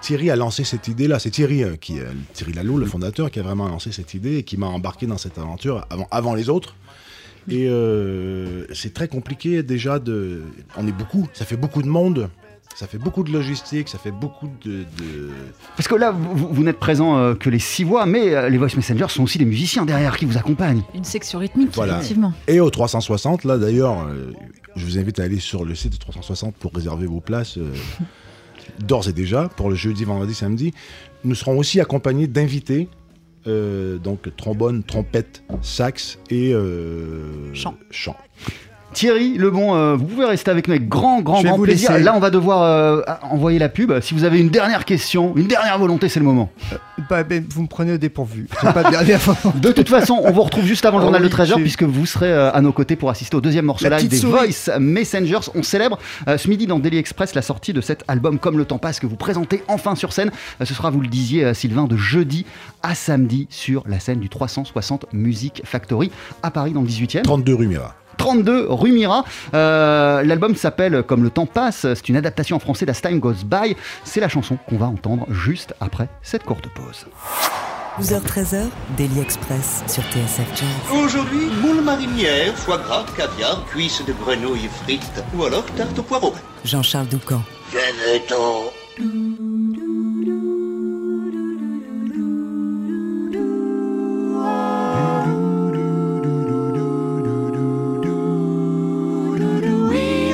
Thierry 0.00 0.30
a 0.30 0.36
lancé 0.36 0.62
cette 0.64 0.86
idée-là. 0.88 1.18
C'est 1.18 1.30
Thierry, 1.30 1.64
euh, 1.64 1.76
qui, 1.76 1.98
euh, 1.98 2.04
Thierry 2.32 2.52
Lalo, 2.52 2.78
le 2.78 2.86
fondateur, 2.86 3.30
qui 3.30 3.40
a 3.40 3.42
vraiment 3.42 3.68
lancé 3.68 3.90
cette 3.90 4.14
idée 4.14 4.36
et 4.38 4.42
qui 4.44 4.56
m'a 4.56 4.66
embarqué 4.66 5.06
dans 5.06 5.18
cette 5.18 5.38
aventure 5.38 5.84
avant, 5.90 6.06
avant 6.10 6.34
les 6.34 6.48
autres. 6.48 6.76
Et 7.50 7.66
euh, 7.68 8.64
c'est 8.74 8.92
très 8.94 9.08
compliqué 9.08 9.62
déjà 9.62 9.98
de. 9.98 10.42
On 10.76 10.86
est 10.86 10.92
beaucoup, 10.92 11.26
ça 11.32 11.44
fait 11.46 11.56
beaucoup 11.56 11.82
de 11.82 11.88
monde, 11.88 12.28
ça 12.76 12.86
fait 12.86 12.98
beaucoup 12.98 13.24
de 13.24 13.32
logistique, 13.32 13.88
ça 13.88 13.98
fait 13.98 14.10
beaucoup 14.12 14.48
de. 14.64 14.80
de- 14.98 15.30
Parce 15.76 15.88
que 15.88 15.94
là, 15.94 16.10
vous, 16.12 16.48
vous 16.52 16.62
n'êtes 16.62 16.78
présent 16.78 17.16
euh, 17.16 17.34
que 17.34 17.48
les 17.48 17.58
six 17.58 17.84
voix, 17.84 18.04
mais 18.06 18.34
euh, 18.34 18.50
les 18.50 18.58
Voice 18.58 18.76
Messengers 18.76 19.06
sont 19.08 19.22
aussi 19.24 19.38
des 19.38 19.46
musiciens 19.46 19.86
derrière 19.86 20.16
qui 20.18 20.26
vous 20.26 20.36
accompagnent. 20.36 20.82
Une 20.94 21.04
section 21.04 21.38
rythmique, 21.38 21.70
Voilà. 21.74 21.96
effectivement. 21.96 22.34
Et 22.48 22.60
au 22.60 22.68
360, 22.70 23.44
là 23.44 23.56
d'ailleurs, 23.56 24.06
euh, 24.06 24.30
je 24.76 24.84
vous 24.84 24.98
invite 24.98 25.18
à 25.18 25.22
aller 25.24 25.40
sur 25.40 25.64
le 25.64 25.74
site 25.74 25.92
de 25.94 25.98
360 25.98 26.54
pour 26.54 26.72
réserver 26.74 27.06
vos 27.06 27.20
places 27.20 27.56
euh, 27.56 27.72
d'ores 28.80 29.08
et 29.08 29.12
déjà 29.12 29.48
pour 29.56 29.70
le 29.70 29.76
jeudi, 29.76 30.04
vendredi, 30.04 30.34
samedi. 30.34 30.72
Nous 31.24 31.34
serons 31.34 31.58
aussi 31.58 31.80
accompagnés 31.80 32.26
d'invités, 32.26 32.88
euh, 33.46 33.98
donc 33.98 34.34
trombone, 34.36 34.82
trompette, 34.82 35.42
sax 35.62 36.18
et 36.30 36.52
euh, 36.52 37.52
Chant. 37.54 37.74
chant. 37.90 38.16
Thierry 38.94 39.36
Lebon, 39.36 39.74
euh, 39.74 39.96
vous 39.96 40.06
pouvez 40.06 40.24
rester 40.24 40.50
avec 40.50 40.66
nous 40.66 40.72
avec 40.74 40.88
grand, 40.88 41.20
grand, 41.20 41.42
grand 41.42 41.58
plaisir. 41.58 41.92
laisser. 41.92 42.02
Là, 42.02 42.14
on 42.16 42.20
va 42.20 42.30
devoir 42.30 42.62
euh, 42.62 43.02
envoyer 43.30 43.58
la 43.58 43.68
pub. 43.68 43.92
Si 44.00 44.14
vous 44.14 44.24
avez 44.24 44.40
une 44.40 44.48
dernière 44.48 44.84
question, 44.84 45.34
une 45.36 45.46
dernière 45.46 45.78
volonté, 45.78 46.08
c'est 46.08 46.18
le 46.20 46.24
moment. 46.26 46.50
Bah, 47.10 47.22
ben, 47.22 47.44
vous 47.48 47.62
me 47.62 47.66
prenez 47.68 47.92
au 47.92 47.98
dépourvu. 47.98 48.48
Pas 48.62 48.82
de 48.82 48.90
dernière 48.90 49.20
fois. 49.20 49.36
De 49.54 49.72
toute 49.72 49.88
façon, 49.88 50.20
on 50.24 50.32
vous 50.32 50.42
retrouve 50.42 50.64
juste 50.64 50.84
avant 50.86 50.98
le 50.98 51.02
Ah 51.02 51.06
journal 51.06 51.22
oui, 51.22 51.28
de 51.28 51.34
13h 51.34 51.46
j'ai- 51.56 51.62
puisque 51.62 51.82
vous 51.84 52.06
serez 52.06 52.32
euh, 52.32 52.50
à 52.52 52.60
nos 52.60 52.72
côtés 52.72 52.96
pour 52.96 53.10
assister 53.10 53.36
au 53.36 53.40
deuxième 53.40 53.66
morceau 53.66 53.88
La 53.88 53.98
live 53.98 54.08
des 54.08 54.16
souris. 54.16 54.32
Voice 54.32 54.78
Messengers. 54.80 55.50
On 55.54 55.62
célèbre 55.62 55.98
euh, 56.26 56.38
ce 56.38 56.48
midi 56.48 56.66
dans 56.66 56.78
Daily 56.78 56.96
Express 56.98 57.34
la 57.34 57.42
sortie 57.42 57.72
de 57.72 57.80
cet 57.80 58.04
album 58.08 58.38
Comme 58.38 58.58
le 58.58 58.64
temps 58.64 58.78
passe 58.78 58.98
que 59.00 59.06
vous 59.06 59.16
présentez 59.16 59.62
enfin 59.68 59.94
sur 59.94 60.12
scène. 60.12 60.30
Euh, 60.60 60.64
ce 60.64 60.74
sera, 60.74 60.90
vous 60.90 61.00
le 61.00 61.08
disiez 61.08 61.44
euh, 61.44 61.54
Sylvain, 61.54 61.84
de 61.84 61.96
jeudi 61.96 62.46
à 62.82 62.94
samedi 62.94 63.46
sur 63.50 63.84
la 63.86 64.00
scène 64.00 64.18
du 64.18 64.28
360 64.28 65.06
Music 65.12 65.62
Factory 65.64 66.10
à 66.42 66.50
Paris 66.50 66.72
dans 66.72 66.82
le 66.82 66.88
18e. 66.88 67.22
32 67.22 67.54
rue 67.54 67.66
Mira. 67.68 67.94
32 68.18 68.66
rue 68.68 68.92
Mira. 68.92 69.24
Euh, 69.54 70.22
L'album 70.22 70.54
s'appelle 70.54 71.02
Comme 71.04 71.22
le 71.22 71.30
temps 71.30 71.46
passe. 71.46 71.86
C'est 71.94 72.08
une 72.08 72.16
adaptation 72.16 72.56
en 72.56 72.58
français 72.58 72.84
d'As 72.84 73.00
Time 73.00 73.18
Goes 73.20 73.44
By. 73.46 73.76
C'est 74.04 74.20
la 74.20 74.28
chanson 74.28 74.58
qu'on 74.68 74.76
va 74.76 74.86
entendre 74.86 75.26
juste 75.30 75.74
après 75.80 76.08
cette 76.22 76.44
courte 76.44 76.68
pause. 76.68 77.06
12h-13h, 78.00 78.66
Daily 78.96 79.20
Express 79.20 79.82
sur 79.88 80.04
TSF 80.04 80.46
Jazz. 80.54 81.02
Aujourd'hui, 81.02 81.46
moule 81.60 81.82
marinière, 81.82 82.54
foie 82.54 82.78
gras, 82.78 83.04
caviar, 83.16 83.64
cuisses 83.72 84.04
de 84.06 84.12
grenouille 84.12 84.68
frites 84.84 85.24
ou 85.36 85.42
alors 85.44 85.64
tarte 85.76 85.98
au 85.98 86.02
poireau. 86.02 86.32
Jean-Charles 86.64 87.08
Doucan. 87.08 87.42
Venez-t'en. 87.72 88.70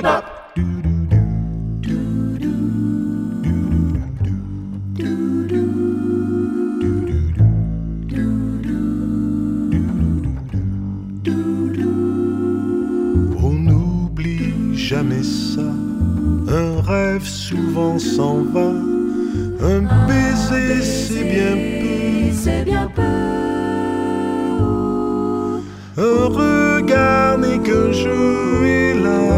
On 0.06 0.10
n'oublie 13.52 14.76
jamais 14.76 15.22
ça. 15.22 15.62
Un 16.48 16.82
rêve 16.82 17.24
souvent 17.24 17.98
s'en 17.98 18.42
va. 18.42 18.72
Un 19.62 19.80
baiser, 20.06 20.82
c'est 20.82 21.24
bien 21.24 21.56
peu. 21.56 22.32
C'est 22.34 22.64
bien 22.64 22.90
peu. 22.94 23.02
Un 25.96 26.26
regard 26.26 27.38
n'est 27.38 27.58
qu'un 27.60 27.90
jeu, 27.92 28.66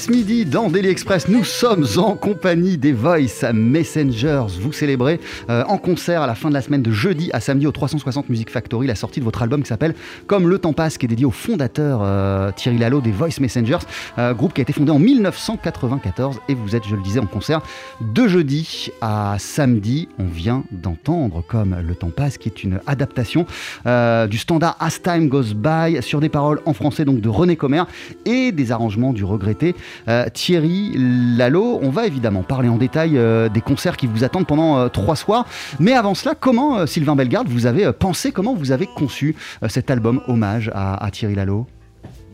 Ce 0.00 0.10
midi, 0.10 0.46
dans 0.46 0.70
Daily 0.70 0.88
Express, 0.88 1.28
nous 1.28 1.44
sommes 1.44 1.84
en 1.98 2.14
compagnie 2.14 2.78
des 2.78 2.92
Voice 2.92 3.52
Messengers. 3.52 4.46
Vous 4.58 4.72
célébrez 4.72 5.20
euh, 5.50 5.62
en 5.68 5.76
concert 5.76 6.22
à 6.22 6.26
la 6.26 6.34
fin 6.34 6.48
de 6.48 6.54
la 6.54 6.62
semaine 6.62 6.80
de 6.80 6.90
jeudi 6.90 7.28
à 7.34 7.40
samedi 7.40 7.66
au 7.66 7.70
360 7.70 8.30
Music 8.30 8.48
Factory 8.48 8.86
la 8.86 8.94
sortie 8.94 9.20
de 9.20 9.26
votre 9.26 9.42
album 9.42 9.62
qui 9.62 9.68
s'appelle 9.68 9.94
Comme 10.26 10.48
le 10.48 10.58
temps 10.58 10.72
passe, 10.72 10.96
qui 10.96 11.04
est 11.04 11.08
dédié 11.10 11.26
au 11.26 11.30
fondateur 11.30 12.00
euh, 12.02 12.50
Thierry 12.50 12.78
Lalo 12.78 13.02
des 13.02 13.10
Voice 13.10 13.40
Messengers, 13.40 13.80
euh, 14.16 14.32
groupe 14.32 14.54
qui 14.54 14.62
a 14.62 14.64
été 14.64 14.72
fondé 14.72 14.90
en 14.90 14.98
1994. 14.98 16.40
Et 16.48 16.54
vous 16.54 16.74
êtes, 16.74 16.86
je 16.88 16.96
le 16.96 17.02
disais, 17.02 17.20
en 17.20 17.26
concert 17.26 17.60
de 18.00 18.26
jeudi 18.26 18.90
à 19.02 19.36
samedi. 19.38 20.08
On 20.18 20.24
vient 20.24 20.64
d'entendre 20.70 21.44
Comme 21.46 21.76
le 21.78 21.94
temps 21.94 22.08
passe, 22.08 22.38
qui 22.38 22.48
est 22.48 22.64
une 22.64 22.80
adaptation 22.86 23.44
du 23.84 24.38
standard 24.38 24.78
As 24.80 25.02
Time 25.02 25.28
Goes 25.28 25.52
By 25.54 26.02
sur 26.02 26.20
des 26.20 26.30
paroles 26.30 26.62
en 26.64 26.72
français 26.72 27.04
donc 27.04 27.20
de 27.20 27.28
René 27.28 27.56
Comer 27.56 27.82
et 28.24 28.50
des 28.50 28.72
arrangements 28.72 29.12
du 29.12 29.24
regretté 29.24 29.74
euh, 30.08 30.26
Thierry 30.32 30.92
Lalo. 30.96 31.78
On 31.82 31.90
va 31.90 32.06
évidemment 32.06 32.42
parler 32.42 32.68
en 32.68 32.76
détail 32.76 33.16
euh, 33.16 33.48
des 33.48 33.60
concerts 33.60 33.96
qui 33.96 34.06
vous 34.06 34.24
attendent 34.24 34.46
pendant 34.46 34.78
euh, 34.78 34.88
trois 34.88 35.16
soirs. 35.16 35.46
Mais 35.78 35.92
avant 35.92 36.14
cela, 36.14 36.34
comment, 36.34 36.86
Sylvain 36.86 37.16
Bellegarde, 37.16 37.48
vous 37.48 37.66
avez 37.66 37.92
pensé, 37.92 38.32
comment 38.32 38.54
vous 38.54 38.72
avez 38.72 38.86
conçu 38.86 39.36
cet 39.68 39.90
album 39.90 40.20
hommage 40.28 40.70
à, 40.74 41.02
à 41.04 41.10
Thierry 41.10 41.34
Lalo? 41.34 41.66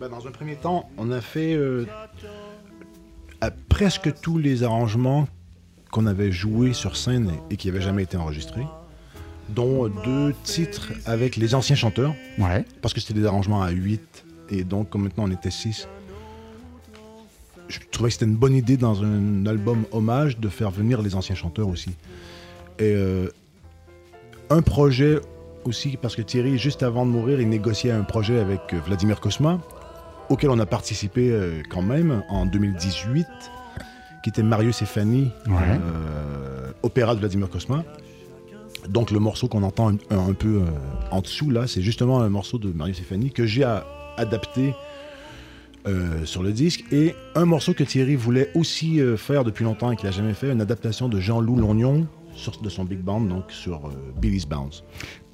Bah, 0.00 0.08
dans 0.08 0.26
un 0.26 0.30
premier 0.30 0.56
temps, 0.56 0.88
on 0.98 1.10
a 1.10 1.20
fait 1.20 1.58
à 3.40 3.50
presque 3.50 4.12
tous 4.20 4.38
les 4.38 4.62
arrangements 4.62 5.28
qu'on 5.90 6.06
avait 6.06 6.32
joués 6.32 6.72
sur 6.72 6.96
scène 6.96 7.32
et 7.50 7.56
qui 7.56 7.68
n'avaient 7.68 7.80
jamais 7.82 8.02
été 8.02 8.16
enregistrés, 8.16 8.66
dont 9.50 9.88
deux 10.04 10.34
titres 10.42 10.92
avec 11.06 11.36
les 11.36 11.54
anciens 11.54 11.76
chanteurs, 11.76 12.14
Ouais. 12.38 12.64
parce 12.82 12.92
que 12.92 13.00
c'était 13.00 13.14
des 13.14 13.26
arrangements 13.26 13.62
à 13.62 13.70
8, 13.70 14.24
et 14.50 14.64
donc 14.64 14.90
comme 14.90 15.04
maintenant 15.04 15.24
on 15.24 15.30
était 15.30 15.50
6, 15.50 15.88
je 17.68 17.78
trouvais 17.90 18.08
que 18.10 18.14
c'était 18.14 18.26
une 18.26 18.36
bonne 18.36 18.54
idée 18.54 18.76
dans 18.76 19.02
un 19.02 19.46
album 19.46 19.84
hommage 19.92 20.38
de 20.38 20.48
faire 20.48 20.70
venir 20.70 21.02
les 21.02 21.14
anciens 21.14 21.34
chanteurs 21.34 21.68
aussi. 21.68 21.90
Et 22.78 22.92
euh, 22.94 23.28
un 24.50 24.62
projet 24.62 25.18
aussi, 25.64 25.96
parce 26.00 26.14
que 26.14 26.22
Thierry, 26.22 26.58
juste 26.58 26.82
avant 26.82 27.04
de 27.06 27.10
mourir, 27.10 27.40
il 27.40 27.48
négociait 27.48 27.90
un 27.90 28.04
projet 28.04 28.38
avec 28.38 28.60
euh, 28.72 28.78
Vladimir 28.86 29.20
Kosma, 29.20 29.58
auquel 30.28 30.50
on 30.50 30.58
a 30.58 30.66
participé 30.66 31.30
euh, 31.32 31.62
quand 31.70 31.82
même 31.82 32.22
en 32.28 32.46
2018, 32.46 33.26
qui 34.22 34.30
était 34.30 34.42
Marius 34.42 34.82
et 34.82 34.86
Fanny, 34.86 35.30
Ouais. 35.46 35.54
euh, 35.62 36.70
opéra 36.82 37.14
de 37.14 37.20
Vladimir 37.20 37.48
Kosma. 37.48 37.84
Donc 38.88 39.10
le 39.10 39.18
morceau 39.18 39.48
qu'on 39.48 39.64
entend 39.64 39.90
un, 39.90 39.96
un 40.10 40.32
peu 40.34 40.58
euh, 40.58 40.64
en 41.10 41.20
dessous 41.20 41.50
là, 41.50 41.66
c'est 41.66 41.82
justement 41.82 42.20
un 42.20 42.28
morceau 42.28 42.58
de 42.58 42.70
Marius 42.72 43.00
et 43.00 43.02
Fanny 43.02 43.32
que 43.32 43.44
j'ai 43.46 43.64
adapté 44.16 44.74
euh, 45.86 46.24
sur 46.24 46.42
le 46.42 46.52
disque 46.52 46.84
et 46.90 47.14
un 47.36 47.44
morceau 47.44 47.72
que 47.72 47.84
Thierry 47.84 48.16
voulait 48.16 48.50
aussi 48.54 49.00
euh, 49.00 49.16
faire 49.16 49.44
depuis 49.44 49.64
longtemps 49.64 49.92
et 49.92 49.96
qu'il 49.96 50.06
n'a 50.06 50.12
jamais 50.12 50.34
fait, 50.34 50.50
une 50.50 50.60
adaptation 50.60 51.08
de 51.08 51.20
Jean-Loup 51.20 51.56
Lognon 51.56 52.06
de 52.62 52.68
son 52.68 52.84
big 52.84 53.00
band 53.00 53.20
donc 53.20 53.44
sur 53.48 53.86
euh, 53.86 53.90
Billy's 54.20 54.46
Bounce, 54.46 54.84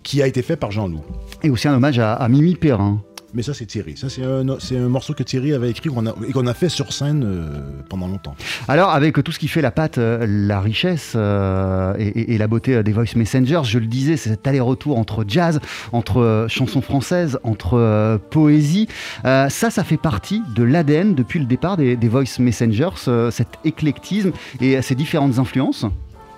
qui 0.03 0.23
a 0.23 0.27
été 0.27 0.43
fait 0.43 0.57
par 0.57 0.71
Jean-Loup. 0.71 1.03
Et 1.43 1.51
aussi 1.51 1.69
un 1.69 1.75
hommage 1.75 1.99
à 1.99 2.29
Mimi 2.29 2.55
Perrin. 2.55 3.03
Mais 3.35 3.43
ça 3.43 3.55
c'est 3.55 3.67
Thierry, 3.67 3.97
ça 3.97 4.09
c'est 4.11 4.23
un, 4.23 4.89
morceau 4.89 5.15
que 5.15 5.23
Thierry 5.23 5.55
avait 5.55 5.71
écrit 5.71 5.89
qu'on 5.89 6.07
a- 6.07 6.15
et 6.29 6.33
qu'on 6.33 6.47
a 6.47 6.55
fait 6.55 6.69
sur 6.69 6.93
scène 6.93 7.25
euh, 7.25 7.61
pendant 7.89 8.07
longtemps. 8.07 8.35
Alors, 8.69 8.91
avec 8.91 9.23
tout 9.23 9.33
ce 9.33 9.39
qui 9.39 9.49
fait 9.49 9.63
la 9.63 9.71
patte, 9.71 9.99
euh, 9.99 10.27
la 10.29 10.61
richesse 10.61 11.15
euh, 11.17 11.95
et, 11.99 12.37
la 12.37 12.47
beauté 12.47 12.83
des 12.83 12.93
Voice 12.93 13.17
Messengers, 13.17 13.63
je 13.65 13.79
le 13.79 13.87
disais, 13.87 14.17
c'est 14.17 14.31
cet 14.31 14.47
aller-retour 14.47 14.99
entre 14.99 15.25
jazz, 15.27 15.61
entre 15.93 16.47
chansons 16.49 16.83
françaises, 16.83 17.39
entre 17.43 17.79
euh, 17.79 18.19
poésie. 18.19 18.89
Ça, 19.25 19.49
ça 19.49 19.85
fait 19.85 19.97
partie 19.97 20.43
de 20.55 20.63
l'ADN 20.63 21.15
depuis 21.15 21.39
le 21.39 21.47
départ 21.47 21.77
des, 21.77 21.97
des 21.97 22.09
Voice 22.09 22.39
Messengers, 22.39 23.09
cet 23.31 23.49
éclectisme 23.65 24.33
et 24.61 24.81
ces 24.83 24.95
différentes 24.95 25.39
influences. 25.39 25.87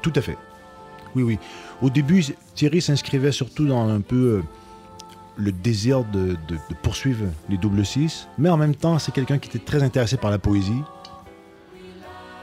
Tout 0.02 0.12
à 0.16 0.20
fait. 0.20 0.36
Oui, 1.14 1.22
oui. 1.22 1.38
Au 1.82 1.90
début, 1.90 2.24
Thierry 2.54 2.80
s'inscrivait 2.80 3.32
surtout 3.32 3.66
dans 3.66 3.88
un 3.88 4.00
peu 4.00 4.42
le 5.36 5.50
désir 5.52 6.04
de, 6.04 6.36
de- 6.48 6.54
de 6.54 6.74
poursuivre 6.82 7.24
les 7.48 7.56
double 7.56 7.84
six, 7.84 8.28
mais 8.38 8.48
en 8.50 8.56
même 8.56 8.74
temps, 8.74 8.98
c'est 8.98 9.12
quelqu'un 9.12 9.38
qui 9.38 9.48
était 9.48 9.58
très 9.64 9.82
intéressé 9.82 10.16
par 10.16 10.30
la 10.30 10.38
poésie 10.38 10.80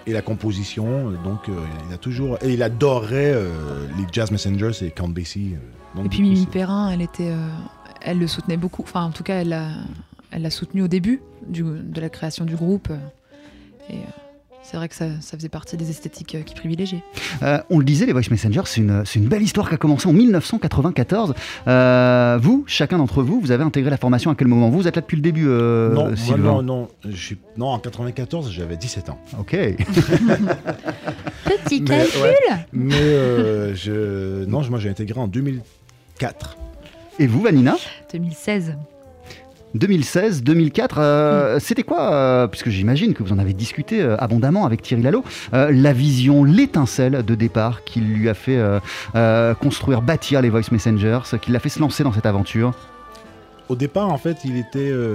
et 0.08 0.14
la 0.14 0.22
composition. 0.22 1.12
Donc, 1.24 1.48
euh, 1.50 1.54
il 1.88 1.94
a 1.94 1.98
toujours. 1.98 2.38
Et 2.42 2.54
il 2.54 2.64
adorait 2.64 3.32
euh, 3.34 3.88
les 3.98 4.06
Jazz 4.12 4.32
Messengers 4.32 4.72
et 4.84 4.92
Count 4.92 5.10
Basie. 5.10 5.56
euh, 5.98 6.04
Et 6.04 6.10
puis 6.10 6.22
Mimi 6.22 6.46
Perrin, 6.48 6.90
elle 6.90 7.02
était, 7.02 7.30
euh, 7.32 7.48
elle 8.02 8.20
le 8.20 8.28
soutenait 8.28 8.58
beaucoup. 8.58 8.82
Enfin, 8.84 9.04
en 9.04 9.12
tout 9.12 9.24
cas, 9.24 9.36
elle 9.42 9.50
l'a, 9.50 9.70
elle 10.32 10.50
soutenu 10.52 10.82
au 10.82 10.88
début 10.88 11.22
du- 11.48 11.64
de 11.64 12.02
la 12.02 12.10
création 12.10 12.46
du 12.46 12.56
groupe. 12.56 12.90
euh, 12.90 12.98
Et 13.90 13.98
euh, 13.98 14.04
c'est 14.64 14.78
vrai 14.78 14.88
que 14.88 14.96
ça, 14.96 15.06
ça 15.22 15.38
faisait 15.38 15.50
partie 15.50 15.76
des 15.76 15.90
esthétiques 15.90 16.36
euh, 16.36 16.42
qu'il 16.44 16.56
privilégiait. 16.58 17.04
Euh, 17.42 17.60
on 17.70 17.80
le 17.80 17.84
disait, 17.84 18.06
les 18.06 18.14
Voice 18.14 18.30
Messengers, 18.30 18.62
c'est 18.66 18.82
une, 18.82 19.28
belle 19.28 19.42
histoire 19.42 19.68
qui 19.68 19.76
a 19.76 19.78
commencé 19.78 20.08
en 20.08 20.14
1994. 20.14 21.34
Euh, 21.68 22.40
vous, 22.42 22.64
chacun 22.68 22.98
d'entre 22.98 23.24
vous, 23.24 23.42
vous 23.42 23.52
avez 23.52 23.64
intégré 23.64 23.90
la 23.90 23.98
formation 23.98 24.30
à 24.32 24.36
quel 24.36 24.48
moment? 24.48 24.70
Vous 24.70 24.88
êtes 24.88 24.96
là 24.96 25.02
depuis 25.02 25.18
le 25.18 25.22
début, 25.24 25.48
euh, 25.48 25.94
non, 25.94 26.08
moi, 26.08 26.16
Sylvain? 26.16 26.54
non, 26.54 26.62
non, 26.62 26.88
je 27.04 27.16
suis- 27.16 27.38
non, 27.58 27.68
en 27.68 27.80
94, 27.80 28.52
j'avais 28.52 28.78
17 28.78 29.10
ans. 29.10 29.20
Ok. 29.40 29.52
Petit 31.46 31.82
Mais, 31.82 32.04
ouais. 32.22 32.36
Mais 32.72 32.96
euh, 32.96 33.76
je, 33.76 34.46
non, 34.46 34.62
moi 34.70 34.80
j'ai 34.80 34.90
intégré 34.90 35.20
en 35.20 35.28
2004. 35.28 36.58
Et 37.20 37.28
vous, 37.28 37.42
Vanina? 37.42 37.76
2016. 38.14 38.76
2016, 39.76 40.44
2004, 40.44 40.98
euh, 40.98 41.60
c'était 41.60 41.84
quoi, 41.84 42.14
euh, 42.14 42.48
puisque 42.48 42.70
j'imagine 42.70 43.14
que 43.14 43.24
vous 43.24 43.32
en 43.32 43.40
avez 43.40 43.54
discuté 43.54 44.02
euh, 44.02 44.18
abondamment 44.18 44.66
avec 44.66 44.82
Thierry 44.82 45.04
Lalo, 45.04 45.24
la 45.52 45.94
vision, 45.94 46.44
l'étincelle 46.44 47.24
de 47.24 47.36
départ 47.36 47.84
qui 47.84 48.02
lui 48.02 48.30
a 48.30 48.34
fait 48.34 48.60
construire, 49.60 50.02
bâtir 50.02 50.42
les 50.42 50.50
Voice 50.50 50.72
Messengers, 50.72 51.22
qui 51.42 51.52
l'a 51.52 51.60
fait 51.60 51.70
se 51.70 51.80
lancer 51.80 52.04
dans 52.04 52.12
cette 52.12 52.26
aventure? 52.26 52.74
Au 53.70 53.76
départ, 53.76 54.10
en 54.10 54.18
fait, 54.18 54.38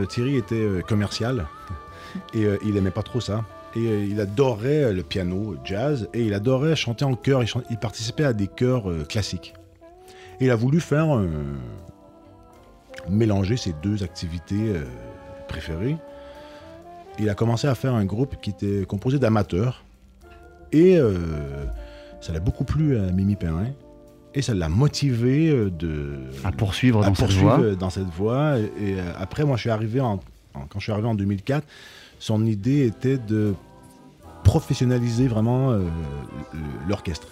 Thierry 0.08 0.36
était 0.36 0.66
commercial 0.88 1.46
et 2.34 2.46
il 2.64 2.76
aimait 2.76 2.90
pas 2.90 3.02
trop 3.02 3.20
ça. 3.20 3.44
Et 3.74 4.04
il 4.04 4.20
adorait 4.20 4.92
le 4.92 5.02
piano, 5.02 5.52
le 5.52 5.58
jazz, 5.64 6.08
et 6.14 6.22
il 6.22 6.32
adorait 6.32 6.74
chanter 6.76 7.04
en 7.04 7.14
chœur. 7.14 7.42
Il, 7.42 7.48
il 7.70 7.76
participait 7.76 8.24
à 8.24 8.32
des 8.32 8.46
chœurs 8.46 8.84
classiques. 9.08 9.54
Et 10.40 10.46
il 10.46 10.50
a 10.50 10.56
voulu 10.56 10.80
faire 10.80 11.16
euh, 11.16 11.26
mélanger 13.08 13.56
ses 13.56 13.72
deux 13.82 14.02
activités 14.02 14.70
euh, 14.74 14.84
préférées. 15.48 15.96
Il 17.18 17.28
a 17.30 17.34
commencé 17.34 17.66
à 17.66 17.74
faire 17.74 17.94
un 17.94 18.04
groupe 18.04 18.36
qui 18.42 18.50
était 18.50 18.84
composé 18.86 19.18
d'amateurs. 19.18 19.84
Et 20.72 20.98
euh, 20.98 21.14
ça 22.20 22.32
l'a 22.32 22.40
beaucoup 22.40 22.64
plu 22.64 22.98
à 22.98 23.10
Mimi 23.12 23.36
Perrin. 23.36 23.68
Et 24.34 24.42
ça 24.42 24.52
l'a 24.52 24.68
motivé 24.68 25.48
euh, 25.48 25.70
de, 25.70 26.14
à 26.44 26.52
poursuivre 26.52 27.02
à 27.02 27.06
dans 27.06 27.14
cette 27.14 27.32
voie. 27.32 27.74
dans 27.74 27.90
cette 27.90 28.08
voie. 28.08 28.58
Et, 28.58 28.96
après, 29.18 29.44
moi, 29.44 29.56
je 29.56 29.62
suis 29.62 29.70
arrivé 29.70 30.00
en, 30.00 30.20
en- 30.54 30.60
quand 30.68 30.78
je 30.78 30.84
suis 30.84 30.92
arrivé 30.92 31.08
en 31.08 31.14
2004, 31.14 31.66
son 32.18 32.44
idée 32.44 32.84
était 32.86 33.16
de 33.18 33.54
professionnaliser 34.44 35.26
vraiment 35.28 35.70
euh, 35.72 35.80
l'orchestre. 36.88 37.28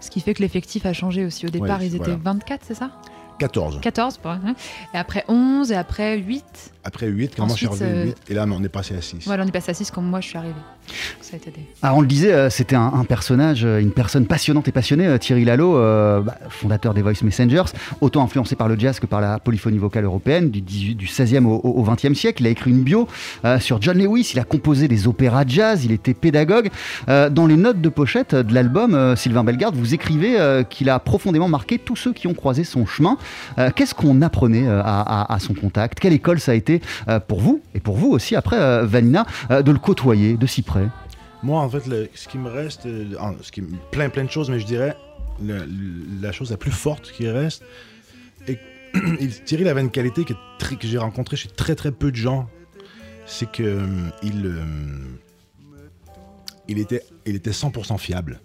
Ce 0.00 0.10
qui 0.10 0.20
fait 0.20 0.34
que 0.34 0.42
l'effectif 0.42 0.86
a 0.86 0.92
changé 0.92 1.24
aussi. 1.24 1.46
Au 1.46 1.50
départ, 1.50 1.78
Ouais, 1.80 1.86
ils 1.86 1.94
étaient 1.94 2.04
voilà. 2.16 2.20
24, 2.38 2.62
c'est 2.66 2.74
ça? 2.74 2.90
14. 3.38 3.80
14, 3.80 4.18
pour- 4.18 4.32
et 4.94 4.96
après 4.98 5.24
11, 5.28 5.72
et 5.72 5.76
après 5.76 6.16
8. 6.18 6.44
Après 6.86 7.06
8, 7.08 7.32
quand 7.36 7.46
moi 7.46 7.56
je 7.56 7.58
suis 7.58 7.66
arrivé, 7.66 7.84
euh, 7.84 8.04
8, 8.04 8.16
et 8.30 8.34
là, 8.34 8.46
on 8.48 8.62
est 8.62 8.68
passé 8.68 8.94
à 8.96 9.00
6. 9.02 9.18
Voilà, 9.26 9.42
on 9.42 9.46
est 9.48 9.50
passé 9.50 9.72
à 9.72 9.74
6 9.74 9.90
quand 9.90 10.02
moi 10.02 10.20
je 10.20 10.28
suis 10.28 10.38
arrivée. 10.38 10.54
Ça 11.20 11.34
a 11.34 11.36
été 11.36 11.50
des... 11.50 11.66
Alors 11.82 11.96
on 11.98 12.00
le 12.00 12.06
disait, 12.06 12.32
euh, 12.32 12.48
c'était 12.48 12.76
un, 12.76 12.92
un 12.94 13.04
personnage, 13.04 13.64
euh, 13.64 13.80
une 13.80 13.90
personne 13.90 14.24
passionnante 14.26 14.68
et 14.68 14.72
passionnée, 14.72 15.18
Thierry 15.18 15.44
Lalo, 15.44 15.76
euh, 15.76 16.20
bah, 16.20 16.36
fondateur 16.48 16.94
des 16.94 17.02
Voice 17.02 17.24
Messengers, 17.24 17.64
autant 18.00 18.22
influencé 18.22 18.54
par 18.54 18.68
le 18.68 18.78
jazz 18.78 19.00
que 19.00 19.06
par 19.06 19.20
la 19.20 19.40
polyphonie 19.40 19.78
vocale 19.78 20.04
européenne 20.04 20.50
du, 20.50 20.60
18 20.60 20.94
du 20.94 21.06
16e 21.06 21.44
au, 21.44 21.56
au 21.56 21.84
20e 21.84 22.14
siècle. 22.14 22.42
Il 22.42 22.46
a 22.46 22.50
écrit 22.50 22.70
une 22.70 22.82
bio 22.84 23.08
euh, 23.44 23.58
sur 23.58 23.82
John 23.82 23.98
Lewis, 23.98 24.30
il 24.34 24.38
a 24.38 24.44
composé 24.44 24.86
des 24.86 25.08
opéras 25.08 25.42
jazz, 25.46 25.84
il 25.84 25.90
était 25.90 26.14
pédagogue. 26.14 26.70
Euh, 27.08 27.28
dans 27.30 27.46
les 27.46 27.56
notes 27.56 27.80
de 27.80 27.88
pochette 27.88 28.36
de 28.36 28.54
l'album, 28.54 28.94
euh, 28.94 29.16
Sylvain 29.16 29.42
Bellegarde, 29.42 29.74
vous 29.74 29.92
écrivez 29.92 30.38
euh, 30.38 30.62
qu'il 30.62 30.88
a 30.88 31.00
profondément 31.00 31.48
marqué 31.48 31.78
tous 31.78 31.96
ceux 31.96 32.12
qui 32.12 32.28
ont 32.28 32.34
croisé 32.34 32.62
son 32.62 32.86
chemin. 32.86 33.18
Euh, 33.58 33.70
Qu'est-ce 33.74 33.94
qu'on 33.94 34.22
apprenait 34.22 34.68
euh, 34.68 34.80
à, 34.84 35.22
à- 35.22 35.34
à 35.34 35.38
son 35.40 35.54
contact? 35.54 35.98
Quelle 35.98 36.12
école 36.12 36.38
ça 36.38 36.52
a 36.52 36.54
été 36.54 36.75
euh, 37.08 37.20
pour 37.20 37.40
vous, 37.40 37.62
et 37.74 37.80
pour 37.80 37.96
vous 37.96 38.10
aussi 38.10 38.36
après, 38.36 38.58
euh, 38.58 38.84
Vanina, 38.84 39.26
euh, 39.50 39.62
de 39.62 39.72
le 39.72 39.78
côtoyer 39.78 40.36
de 40.36 40.46
si 40.46 40.62
près 40.62 40.88
Moi, 41.42 41.60
en 41.60 41.68
fait, 41.68 41.84
ce 42.14 42.28
qui 42.28 42.38
me 42.38 42.48
reste, 42.48 42.88
plein, 43.90 44.08
plein 44.08 44.24
de 44.24 44.30
choses, 44.30 44.50
mais 44.50 44.60
je 44.60 44.66
dirais 44.66 44.96
la 45.40 46.32
chose 46.32 46.50
la 46.50 46.56
plus 46.56 46.70
forte 46.70 47.12
qui 47.12 47.28
reste, 47.28 47.62
et 48.48 48.58
Thierry 49.44 49.64
il 49.64 49.68
avait 49.68 49.80
une 49.80 49.90
qualité 49.90 50.24
que, 50.24 50.34
j'ai 50.80 50.98
rencontrée 50.98 51.36
chez 51.36 51.48
très 51.48 51.74
très 51.74 51.92
peu 51.92 52.10
de 52.10 52.16
gens, 52.16 52.48
c'est 53.26 53.50
que 53.50 53.62
euh, 53.62 53.86
il, 54.22 54.46
euh, 54.46 54.64
il 56.68 56.78
était, 56.78 57.02
il 57.26 57.36
était 57.36 57.50
100% 57.50 57.98
fiable. 57.98 58.40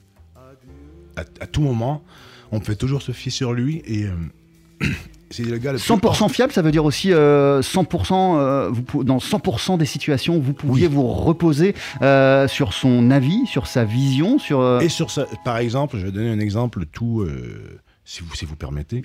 À, 1.16 1.46
tout 1.46 1.62
moment, 1.62 2.04
on 2.52 2.60
pouvait 2.60 2.78
toujours 2.78 3.02
se 3.02 3.12
fier 3.12 3.32
sur 3.32 3.54
lui 3.54 3.84
et 3.86 4.08
c'est 5.32 5.44
le 5.44 5.58
gars 5.58 5.72
le 5.72 5.78
plus 5.80 5.88
100% 5.94 6.30
fiable, 6.30 6.52
ça 6.54 6.62
veut 6.62 6.72
dire 6.72 6.86
aussi 6.86 7.12
euh, 7.12 7.62
100%, 7.62 8.38
euh, 8.38 8.70
vous 8.72 8.84
pou- 8.84 9.04
dans 9.04 9.18
100% 9.18 9.78
des 9.78 9.86
situations, 9.86 10.40
vous 10.40 10.54
pouviez 10.54 10.88
vous 10.88 11.08
reposer 11.08 11.74
euh, 12.02 12.48
sur 12.48 12.74
son 12.74 13.10
avis, 13.12 13.46
sur 13.48 13.68
sa 13.68 13.84
vision, 13.86 14.38
sur... 14.40 14.60
euh, 14.60 14.80
Et 14.82 14.90
sur 14.90 15.10
ça, 15.12 15.26
par 15.46 15.58
exemple, 15.58 15.98
je 15.98 16.06
vais 16.06 16.12
donner 16.12 16.30
un 16.30 16.40
exemple 16.40 16.86
tout, 16.86 17.22
euh, 17.22 17.80
si, 18.06 18.22
vous, 18.24 18.36
si 18.36 18.46
vous 18.46 18.56
permettez. 18.56 19.02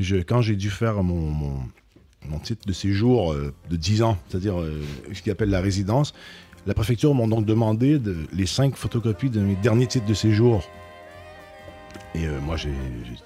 Je, 0.00 0.16
quand 0.16 0.40
j'ai 0.40 0.56
dû 0.56 0.70
faire 0.70 1.02
mon, 1.02 1.20
mon, 1.30 1.54
mon 2.28 2.38
titre 2.38 2.66
de 2.66 2.72
séjour 2.72 3.32
euh, 3.32 3.52
de 3.70 3.76
10 3.76 4.02
ans, 4.02 4.16
c'est-à-dire 4.28 4.60
euh, 4.60 4.80
ce 5.12 5.22
qu'ils 5.22 5.32
appelle 5.32 5.50
la 5.50 5.60
résidence, 5.60 6.14
la 6.66 6.72
préfecture 6.74 7.12
m'ont 7.14 7.28
donc 7.28 7.44
demandé 7.44 7.98
de, 7.98 8.16
les 8.32 8.46
cinq 8.46 8.76
photocopies 8.76 9.28
de 9.30 9.40
mes 9.40 9.54
derniers 9.56 9.86
titres 9.86 10.06
de 10.06 10.14
séjour. 10.14 10.62
Et 12.14 12.26
euh, 12.26 12.40
moi, 12.40 12.56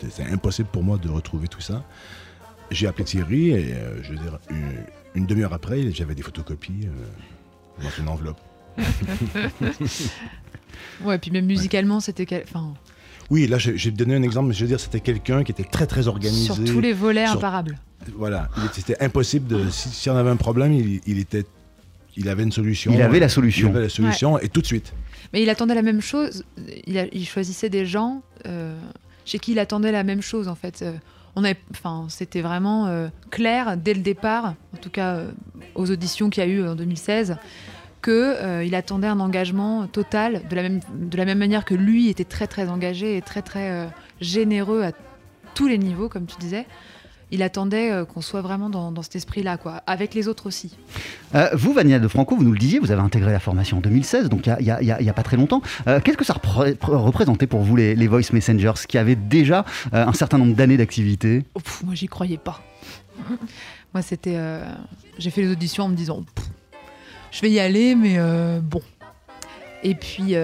c'était 0.01 0.25
impossible 0.31 0.69
pour 0.73 0.83
moi 0.83 0.99
de 0.99 1.09
retrouver 1.09 1.47
tout 1.47 1.61
ça. 1.61 1.85
J'ai 2.71 2.87
appelé 2.87 3.05
Thierry 3.05 3.51
et 3.51 3.73
euh, 3.75 4.03
je 4.03 4.11
veux 4.13 4.19
dire, 4.19 4.39
une, 4.51 4.73
une 5.15 5.27
demi-heure 5.27 5.53
après, 5.55 5.91
j'avais 5.93 6.15
des 6.15 6.23
photocopies 6.23 6.87
euh, 6.87 7.83
dans 7.83 7.91
une 7.99 8.09
enveloppe. 8.09 8.41
Ouais, 11.05 11.19
puis 11.19 11.31
même 11.31 11.47
musicalement, 11.47 12.01
c'était. 12.01 12.27
quel- 12.27 12.43
Enfin, 12.45 12.75
Oui, 13.31 13.47
là, 13.47 13.59
j'ai 13.59 13.91
donné 13.91 14.15
un 14.15 14.23
exemple, 14.23 14.49
mais 14.49 14.55
je 14.55 14.61
veux 14.63 14.67
dire, 14.69 14.81
c'était 14.81 15.01
quelqu'un 15.01 15.45
qui 15.45 15.53
était 15.53 15.65
très, 15.65 15.87
très 15.87 16.09
organisé. 16.09 16.45
sur 16.47 16.57
tous 16.65 16.81
les 16.81 16.93
volets 16.93 17.27
Sur- 17.27 17.37
imparables. 17.37 17.79
Voilà, 18.17 18.49
il 18.57 18.65
était- 18.65 18.75
c'était 18.75 19.03
impossible 19.05 19.47
de. 19.49 19.69
Si, 19.71 19.89
si 19.91 20.11
on 20.11 20.17
avait 20.17 20.31
un 20.31 20.37
problème, 20.37 20.73
il, 20.73 21.01
il 21.07 21.19
était. 21.19 21.45
Il 22.17 22.29
avait 22.29 22.43
une 22.43 22.53
solution. 22.53 22.93
Il 22.93 23.01
avait 23.03 23.21
la 23.21 23.29
solution. 23.29 23.69
Il 23.69 23.77
avait 23.77 23.83
la 23.85 23.89
solution, 23.89 24.39
et 24.39 24.49
tout 24.49 24.61
de 24.61 24.67
suite. 24.67 24.93
Mais 25.33 25.43
il 25.43 25.51
attendait 25.51 25.75
la 25.75 25.83
même 25.83 26.01
chose. 26.01 26.45
Il, 26.87 26.99
a- 26.99 27.07
il 27.13 27.27
choisissait 27.27 27.71
des 27.71 27.87
gens 27.87 28.23
euh, 28.47 28.77
chez 29.25 29.39
qui 29.39 29.53
il 29.53 29.59
attendait 29.59 29.93
la 29.93 30.05
même 30.05 30.23
chose, 30.23 30.49
en 30.49 30.55
fait. 30.57 30.83
Enfin, 31.71 32.07
c'était 32.09 32.41
vraiment 32.41 32.87
euh, 32.87 33.09
clair 33.31 33.77
dès 33.77 33.95
le 33.95 34.01
départ, 34.01 34.55
en 34.75 34.77
tout 34.81 34.91
cas 34.91 35.17
euh, 35.17 35.31
aux 35.75 35.91
auditions 35.91 36.31
qu'il 36.31 36.43
y 36.43 36.47
a 36.47 36.49
eu 36.49 36.67
en 36.67 36.75
2016, 36.75 37.37
que 38.01 38.11
euh, 38.11 38.77
attendait 38.77 39.09
un 39.09 39.21
engagement 39.21 39.87
total, 39.87 40.43
de 40.49 40.57
la 40.57 40.63
même, 40.63 40.81
de 40.95 41.17
la 41.17 41.25
même 41.25 41.39
manière 41.39 41.65
que 41.65 41.75
lui 41.75 42.09
était 42.09 42.25
très 42.25 42.47
très 42.47 42.69
engagé 42.69 43.17
et 43.17 43.23
très 43.23 43.43
très 43.43 43.89
généreux 44.21 44.83
à 44.83 44.93
tous 45.55 45.67
les 45.67 45.79
niveaux, 45.79 46.09
comme 46.09 46.27
tu 46.27 46.37
disais. 46.39 46.67
Il 47.31 47.43
attendait 47.43 47.91
euh, 47.93 48.05
qu'on 48.07 48.23
soit 48.23 48.41
vraiment 48.41 48.71
dans, 48.71 48.91
dans 48.91 49.03
cet 49.03 49.17
esprit-là, 49.17 49.59
quoi, 49.59 49.83
avec 49.87 50.15
les 50.15 50.29
autres 50.29 50.47
aussi. 50.47 50.77
Euh, 51.35 51.49
vous, 51.53 51.73
Vanina 51.75 51.99
de 51.99 52.09
Franco, 52.09 52.35
vous 52.37 52.43
nous 52.45 52.53
le 52.53 52.59
disiez, 52.59 52.79
vous 52.79 52.91
avez 52.91 53.03
intégré 53.03 53.33
la 53.33 53.39
formation 53.41 53.79
en 53.79 53.81
2016, 53.81 54.29
donc 54.31 54.47
il 54.47 54.57
n'y 54.65 54.71
a, 54.71 54.81
il 54.81 54.87
y 54.87 54.93
a- 54.93 55.01
il 55.01 55.07
y 55.07 55.11
a 55.11 55.13
pas 55.13 55.23
très 55.23 55.37
longtemps. 55.37 55.61
Euh, 55.87 56.01
Qu'est-ce 56.01 56.17
que 56.17 56.25
ça 56.25 56.33
repré- 56.33 56.75
pr- 56.75 56.97
représentait 56.97 57.47
pour 57.47 57.61
vous, 57.61 57.77
les, 57.77 57.95
les 57.95 58.07
Voice 58.09 58.33
Messengers, 58.33 58.73
qui 58.89 58.97
avaient 58.97 59.15
déjà 59.17 59.65
euh, 59.93 60.07
un 60.07 60.13
certain 60.15 60.39
nombre 60.39 60.55
d'années 60.55 60.79
d'activité? 60.79 61.45
Oh, 61.55 61.61
moi, 61.85 61.95
j'y 61.95 62.07
croyais 62.07 62.39
pas. 62.39 62.63
moi, 63.93 64.01
c'était. 64.03 64.39
J'ai 65.19 65.31
fait 65.31 65.43
les 65.43 65.53
auditions 65.53 65.85
en 65.85 65.89
me 65.89 65.97
disant, 65.97 66.25
Pff, 66.35 66.47
je 67.31 67.41
vais 67.43 67.51
y 67.51 67.61
aller, 67.61 67.95
mais 67.95 68.19
bon. 68.63 68.81
Et 69.83 69.95
puis, 69.95 70.35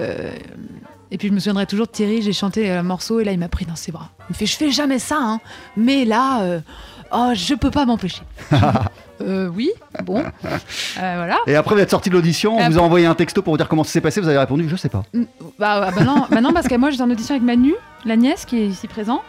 et 1.11 1.17
puis, 1.17 1.27
je 1.29 1.33
me 1.33 1.39
souviendrai 1.39 1.65
toujours 1.65 1.87
de 1.87 1.91
Thierry. 1.91 2.21
J'ai 2.21 2.33
chanté 2.33 2.69
un 2.71 2.83
morceau 2.83 3.19
et 3.19 3.23
là, 3.23 3.31
il 3.31 3.39
m'a 3.39 3.47
pris 3.49 3.65
dans 3.65 3.75
ses 3.75 3.91
bras. 3.91 4.09
Il 4.29 4.33
me 4.33 4.35
fait, 4.35 4.45
je 4.45 4.55
fais 4.55 4.71
jamais 4.71 4.99
ça, 4.99 5.17
hein, 5.19 5.39
mais 5.77 6.03
là, 6.05 6.41
euh, 6.43 6.59
oh, 7.11 7.31
je 7.35 7.53
peux 7.55 7.71
pas 7.71 7.85
m'empêcher. 7.85 8.21
Euh, 9.21 9.47
oui, 9.47 9.69
bon, 10.03 10.17
Euh, 10.19 10.25
voilà. 10.97 11.37
Et 11.47 11.55
après, 11.55 11.73
vous 11.73 11.79
êtes 11.79 11.89
sorti 11.89 12.09
de 12.09 12.15
l'audition, 12.15 12.57
on 12.57 12.69
vous 12.69 12.77
a 12.77 12.81
envoyé 12.81 13.05
un 13.05 13.15
texto 13.15 13.41
pour 13.41 13.53
vous 13.53 13.57
dire 13.57 13.69
comment 13.69 13.85
ça 13.85 13.91
s'est 13.93 14.01
passé, 14.01 14.19
vous 14.19 14.27
avez 14.27 14.37
répondu, 14.37 14.67
je 14.67 14.75
sais 14.75 14.89
pas. 14.89 15.03
Mm, 15.13 15.23
Bah, 15.57 15.83
ah 15.87 15.91
bah 15.95 16.03
non, 16.03 16.25
bah 16.29 16.41
non, 16.41 16.51
parce 16.51 16.67
que 16.67 16.75
moi 16.75 16.89
j'étais 16.89 17.01
en 17.03 17.09
audition 17.09 17.33
avec 17.33 17.45
Manu, 17.45 17.73
la 18.03 18.17
nièce 18.17 18.43
qui 18.43 18.57
est 18.59 18.67
ici 18.67 18.89
présent. 18.89 19.23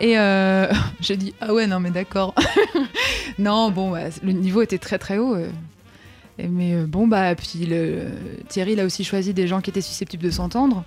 Et 0.00 0.18
euh, 0.18 0.72
j'ai 1.00 1.18
dit 1.18 1.34
ah 1.42 1.52
ouais 1.52 1.66
non 1.66 1.80
mais 1.80 1.90
d'accord. 1.90 2.34
non 3.38 3.70
bon 3.70 3.90
bah, 3.90 4.04
le 4.22 4.32
niveau 4.32 4.62
était 4.62 4.78
très 4.78 4.98
très 4.98 5.18
haut. 5.18 5.34
euh. 5.34 5.50
Mais 6.38 6.74
euh, 6.74 6.86
bon 6.86 7.06
bah 7.06 7.34
puis 7.34 7.66
le, 7.66 8.04
Thierry 8.48 8.72
il 8.72 8.80
a 8.80 8.84
aussi 8.86 9.04
choisi 9.04 9.34
des 9.34 9.46
gens 9.46 9.60
qui 9.60 9.68
étaient 9.68 9.82
susceptibles 9.82 10.22
de 10.24 10.30
s'entendre, 10.30 10.82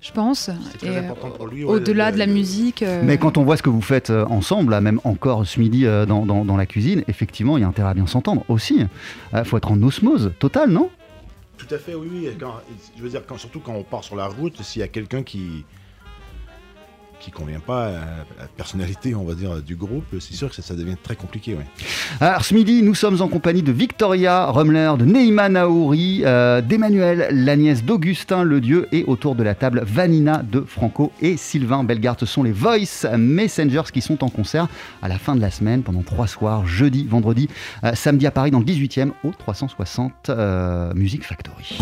je 0.00 0.12
pense. 0.12 0.50
très 0.78 0.86
Et, 0.92 0.96
important 0.98 1.30
pour 1.30 1.46
lui, 1.48 1.64
ouais, 1.64 1.70
Au-delà 1.74 2.12
de 2.12 2.18
la 2.18 2.26
musique. 2.26 2.82
euh, 2.82 3.02
Mais 3.04 3.18
quand 3.18 3.36
on 3.36 3.42
voit 3.44 3.56
ce 3.56 3.62
que 3.62 3.70
vous 3.70 3.80
faites 3.82 4.10
euh, 4.10 4.24
ensemble, 4.26 4.70
là, 4.72 4.80
même 4.80 5.00
encore 5.04 5.46
ce 5.46 5.58
midi 5.60 5.86
euh, 5.86 6.06
dans, 6.06 6.24
dans- 6.24 6.44
dans 6.44 6.56
la 6.56 6.66
cuisine, 6.66 7.02
effectivement, 7.08 7.58
il 7.58 7.62
y 7.62 7.64
a 7.64 7.68
intérêt 7.68 7.90
à 7.90 7.94
bien 7.94 8.06
s'entendre 8.06 8.44
aussi. 8.48 8.84
Il 9.34 9.44
faut 9.44 9.56
être 9.56 9.72
en 9.72 9.82
osmose 9.82 10.32
totale, 10.38 10.70
non? 10.70 10.90
Tout 11.56 11.74
à 11.74 11.78
fait, 11.78 11.94
oui, 11.94 12.08
oui. 12.12 12.28
Quand- 12.38 12.60
je 12.96 13.02
veux 13.02 13.08
dire, 13.08 13.22
quand, 13.26 13.36
surtout 13.38 13.60
quand 13.60 13.74
on 13.74 13.82
part 13.82 14.04
sur 14.04 14.14
la 14.16 14.26
route, 14.28 14.62
s'il 14.62 14.80
y 14.80 14.84
a 14.84 14.88
quelqu'un 14.88 15.22
qui 15.24 15.64
qui 17.20 17.30
convient 17.30 17.60
pas 17.60 17.86
à 17.86 17.90
la 18.40 18.48
personnalité, 18.56 19.14
on 19.14 19.24
va 19.24 19.34
dire, 19.34 19.62
du 19.62 19.76
groupe, 19.76 20.04
c'est 20.20 20.34
sûr 20.34 20.50
que 20.50 20.62
ça, 20.62 20.74
devient 20.74 20.96
très 21.02 21.16
compliqué. 21.16 21.56
Alors 22.20 22.44
ce 22.44 22.54
midi, 22.54 22.82
nous 22.82 22.94
sommes 22.94 23.20
en 23.20 23.28
compagnie 23.28 23.62
de 23.62 23.72
Victoria 23.72 24.46
Rumler, 24.46 24.92
de 24.98 25.04
Neima 25.04 25.48
Naouri, 25.48 26.22
euh, 26.24 26.60
d'Emmanuel, 26.60 27.28
la 27.30 27.56
nièce 27.56 27.84
d'Augustin 27.84 28.44
Ledieu, 28.44 28.88
et 28.92 29.04
autour 29.04 29.34
de 29.34 29.42
la 29.42 29.54
table, 29.54 29.82
Vanina 29.84 30.42
de 30.42 30.60
Franco 30.60 31.12
et 31.20 31.36
Sylvain 31.36 31.84
Bellegarde. 31.84 32.20
Ce 32.20 32.26
sont 32.26 32.42
les 32.42 32.52
Voice 32.52 33.06
Messengers 33.16 33.90
qui 33.92 34.00
sont 34.00 34.22
en 34.24 34.28
concert 34.28 34.68
à 35.02 35.08
la 35.08 35.18
fin 35.18 35.34
de 35.34 35.40
la 35.40 35.50
semaine, 35.50 35.82
pendant 35.82 36.02
trois 36.02 36.26
soirs, 36.26 36.66
jeudi, 36.66 37.06
vendredi, 37.08 37.48
euh, 37.84 37.92
samedi 37.94 38.26
à 38.26 38.30
Paris, 38.30 38.50
dans 38.50 38.60
le 38.60 38.64
18e, 38.64 39.10
au 39.24 39.30
360 39.30 40.30
euh, 40.30 40.92
Music 40.94 41.24
Factory. 41.24 41.78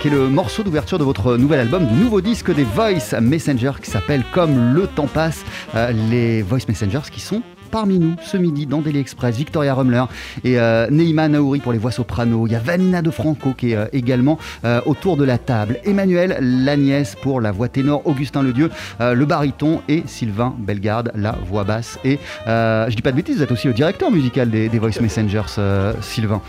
Qui 0.00 0.08
est 0.08 0.10
le 0.10 0.28
morceau 0.28 0.62
d'ouverture 0.62 0.98
de 0.98 1.04
votre 1.04 1.36
nouvel 1.36 1.60
album, 1.60 1.86
du 1.86 1.94
nouveau 1.94 2.20
disque 2.20 2.54
des 2.54 2.64
Voice 2.64 3.18
Messengers 3.20 3.72
qui 3.82 3.90
s'appelle 3.90 4.24
Comme 4.32 4.74
le 4.74 4.86
temps 4.86 5.06
passe. 5.06 5.44
Euh, 5.74 5.92
les 6.10 6.42
Voice 6.42 6.66
Messengers 6.68 7.10
qui 7.10 7.20
sont 7.20 7.42
parmi 7.76 7.98
nous 7.98 8.14
ce 8.22 8.38
midi 8.38 8.64
dans 8.64 8.80
Daily 8.80 9.00
Express, 9.00 9.36
Victoria 9.36 9.74
Rumler 9.74 10.04
et 10.44 10.58
euh, 10.58 10.88
Neima 10.90 11.28
Naouri 11.28 11.60
pour 11.60 11.72
les 11.72 11.78
voix 11.78 11.90
soprano. 11.90 12.46
Il 12.46 12.52
y 12.54 12.56
a 12.56 12.58
Vanina 12.58 13.02
de 13.02 13.10
Franco 13.10 13.52
qui 13.52 13.72
est 13.72 13.76
euh, 13.76 13.84
également 13.92 14.38
euh, 14.64 14.80
autour 14.86 15.18
de 15.18 15.24
la 15.24 15.36
table. 15.36 15.78
Emmanuel 15.84 16.38
Lagnès 16.40 17.14
pour 17.16 17.38
la 17.42 17.52
voix 17.52 17.68
ténor, 17.68 18.00
Augustin 18.06 18.42
Ledieu, 18.42 18.70
euh, 19.02 19.12
le 19.12 19.26
baryton 19.26 19.82
et 19.90 20.04
Sylvain 20.06 20.54
Bellegarde, 20.58 21.12
la 21.14 21.32
voix 21.50 21.64
basse. 21.64 21.98
Et 22.02 22.18
je 22.46 22.94
dis 22.94 23.02
pas 23.02 23.10
de 23.10 23.16
bêtises, 23.16 23.36
vous 23.36 23.42
êtes 23.42 23.52
aussi 23.52 23.66
le 23.66 23.74
directeur 23.74 24.10
musical 24.10 24.48
des, 24.48 24.68
Voice 24.78 25.02
Messengers, 25.02 25.60
Sylvain. 26.00 26.40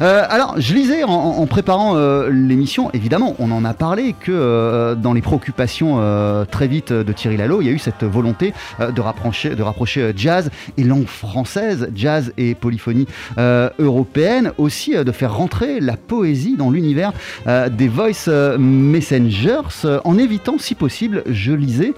Alors, 0.00 0.56
je 0.58 0.74
lisais 0.74 1.04
en, 1.04 1.10
en 1.10 1.46
préparant 1.46 1.94
l'émission, 2.28 2.90
évidemment, 2.92 3.34
on 3.38 3.50
en 3.50 3.64
a 3.64 3.72
parlé 3.72 4.14
que 4.18 4.94
dans 4.94 5.14
les 5.14 5.22
préoccupations 5.22 6.44
très 6.50 6.68
vite 6.68 6.92
de 6.92 7.12
Thierry 7.12 7.38
Lalo, 7.38 7.62
il 7.62 7.66
y 7.66 7.70
a 7.70 7.72
eu 7.72 7.78
cette 7.78 8.04
volonté 8.04 8.52
de 8.78 9.00
rapprocher, 9.00 9.54
de 9.54 9.62
rapprocher 9.62 10.12
jazz 10.16 10.50
et 10.76 10.84
langue 10.84 11.06
française, 11.06 11.88
jazz 11.94 12.32
et 12.36 12.54
polyphonie 12.54 13.06
euh, 13.38 13.70
européenne, 13.78 14.52
aussi 14.58 14.96
euh, 14.96 15.04
de 15.04 15.12
faire 15.12 15.34
rentrer 15.34 15.80
la 15.80 15.96
poésie 15.96 16.56
dans 16.56 16.70
l'univers 16.70 17.12
euh, 17.46 17.68
des 17.68 17.88
Voice 17.88 18.28
Messengers, 18.58 19.86
en 20.04 20.18
évitant, 20.18 20.58
si 20.58 20.74
possible, 20.74 21.22
je 21.26 21.52
lisais, 21.52 21.92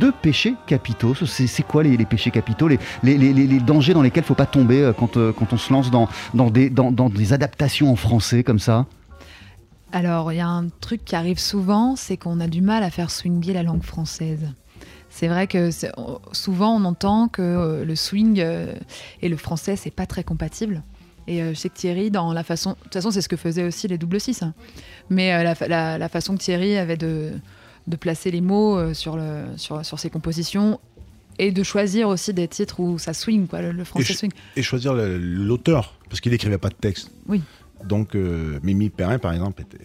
deux 0.00 0.12
péchés 0.12 0.54
capitaux. 0.66 1.14
C'est 1.14 1.62
quoi 1.62 1.82
les, 1.82 1.96
péchés 2.04 2.30
capitaux, 2.30 2.68
les, 2.68 2.78
dangers 3.60 3.94
dans 3.94 4.02
lesquels 4.02 4.22
il 4.22 4.24
ne 4.24 4.28
faut 4.28 4.34
pas 4.34 4.46
tomber 4.46 4.92
quand, 4.98 5.16
on 5.16 5.56
se 5.56 5.72
lance 5.72 5.90
dans 5.90 6.50
des 6.50 7.32
adaptations 7.32 7.90
en 7.90 7.96
français 7.96 8.42
comme 8.42 8.58
ça? 8.58 8.86
Alors, 9.92 10.32
il 10.32 10.36
y 10.36 10.40
a 10.40 10.48
un 10.48 10.68
truc 10.80 11.04
qui 11.04 11.14
arrive 11.14 11.38
souvent, 11.38 11.96
c'est 11.96 12.16
qu'on 12.16 12.40
a 12.40 12.48
du 12.48 12.62
mal 12.62 12.82
à 12.82 12.90
faire 12.90 13.10
swinguer 13.10 13.52
la 13.52 13.62
langue 13.62 13.82
française. 13.82 14.48
C'est 15.22 15.28
vrai 15.28 15.46
que 15.46 15.70
souvent 16.32 16.74
on 16.74 16.84
entend 16.84 17.28
que 17.28 17.42
euh, 17.42 17.84
le 17.84 17.94
swing 17.94 18.40
euh, 18.40 18.74
et 19.20 19.28
le 19.28 19.36
français 19.36 19.76
c'est 19.76 19.92
pas 19.92 20.04
très 20.04 20.24
compatible. 20.24 20.82
Et 21.28 21.38
je 21.38 21.54
sais 21.54 21.68
que 21.68 21.76
Thierry, 21.76 22.10
dans 22.10 22.32
la 22.32 22.42
façon, 22.42 22.70
de 22.70 22.76
toute 22.82 22.92
façon 22.94 23.12
c'est 23.12 23.20
ce 23.22 23.28
que 23.28 23.36
faisaient 23.36 23.62
aussi 23.62 23.86
les 23.86 23.98
double 23.98 24.20
six, 24.20 24.42
hein. 24.42 24.52
mais 25.10 25.32
euh, 25.32 25.44
la, 25.44 25.54
fa- 25.54 25.68
la- 25.68 25.96
la 25.96 26.08
façon 26.08 26.34
que 26.36 26.40
Thierry 26.42 26.76
avait 26.76 26.96
de, 26.96 27.30
de 27.86 27.94
placer 27.96 28.32
les 28.32 28.40
mots 28.40 28.92
sur, 28.94 29.16
le, 29.16 29.44
sur, 29.56 29.86
sur 29.86 30.00
ses 30.00 30.10
compositions 30.10 30.80
et 31.38 31.52
de 31.52 31.62
choisir 31.62 32.08
aussi 32.08 32.34
des 32.34 32.48
titres 32.48 32.80
où 32.80 32.98
ça 32.98 33.14
swing, 33.14 33.46
quoi, 33.46 33.62
le, 33.62 33.84
français 33.84 34.14
swing. 34.14 34.32
et 34.56 34.62
choisir 34.62 34.92
l'auteur, 34.94 35.94
parce 36.08 36.20
qu'il 36.20 36.32
n'écrivait 36.32 36.58
pas 36.58 36.68
de 36.68 36.74
texte. 36.74 37.12
Oui. 37.28 37.40
Donc, 37.84 38.16
euh, 38.16 38.58
Mimi 38.64 38.90
Perrin, 38.90 39.20
par 39.20 39.32
exemple, 39.32 39.62
était 39.62 39.78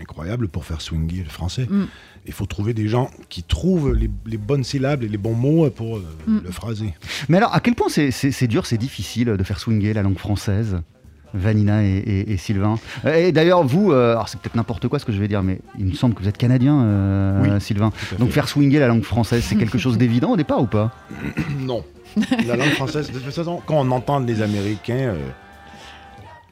incroyable 0.00 0.48
pour 0.48 0.64
faire 0.64 0.80
swinguer 0.80 1.22
le 1.22 1.28
français. 1.30 1.66
Mm. 1.70 1.84
Il 2.26 2.32
faut 2.32 2.46
trouver 2.46 2.72
des 2.72 2.88
gens 2.88 3.10
qui 3.28 3.42
trouvent 3.42 3.92
les, 3.92 4.10
les 4.26 4.38
bonnes 4.38 4.64
syllabes 4.64 5.02
et 5.02 5.08
les 5.08 5.18
bons 5.18 5.34
mots 5.34 5.68
pour 5.70 5.98
euh, 5.98 6.04
Mm. 6.26 6.38
le 6.44 6.50
phraser. 6.50 6.94
Mais 7.28 7.36
alors, 7.36 7.54
à 7.54 7.60
quel 7.60 7.74
point 7.74 7.88
c'est- 7.90 8.10
c'est 8.10 8.30
c'est 8.30 8.46
dur, 8.46 8.64
c'est 8.66 8.78
difficile 8.78 9.26
de 9.36 9.44
faire 9.44 9.58
swinger 9.60 9.92
la 9.92 10.02
langue 10.02 10.18
française 10.18 10.78
Vanina 11.34 11.82
et, 11.84 11.88
et- 11.98 12.32
et 12.32 12.36
Sylvain? 12.36 12.78
Et 13.12 13.32
d'ailleurs, 13.32 13.64
vous, 13.64 13.90
euh, 13.92 14.12
alors 14.12 14.28
c'est 14.28 14.38
peut-être 14.40 14.54
n'importe 14.54 14.86
quoi 14.88 14.98
ce 15.00 15.04
que 15.04 15.12
je 15.12 15.18
vais 15.18 15.26
dire, 15.28 15.42
mais 15.42 15.58
il 15.78 15.84
me 15.86 15.92
semble 15.92 16.14
que 16.14 16.22
vous 16.22 16.28
êtes 16.28 16.38
canadien, 16.38 16.80
euh, 16.82 17.42
Oui, 17.42 17.60
Sylvain. 17.60 17.90
Donc 18.18 18.30
faire 18.30 18.48
swinger 18.48 18.78
la 18.78 18.86
langue 18.88 19.02
française, 19.02 19.42
c'est 19.44 19.56
quelque 19.56 19.76
chose 19.78 19.98
d'évident 19.98 20.30
au 20.30 20.36
départ 20.36 20.62
ou 20.62 20.66
pas? 20.66 20.92
Non. 21.60 21.84
La 22.46 22.54
langue 22.56 22.68
française, 22.70 23.10
de 23.10 23.18
toute 23.18 23.32
façon, 23.34 23.60
quand 23.66 23.84
on 23.86 23.90
entend 23.90 24.20
les 24.20 24.40
Américains, 24.40 24.94
euh, 25.14 25.28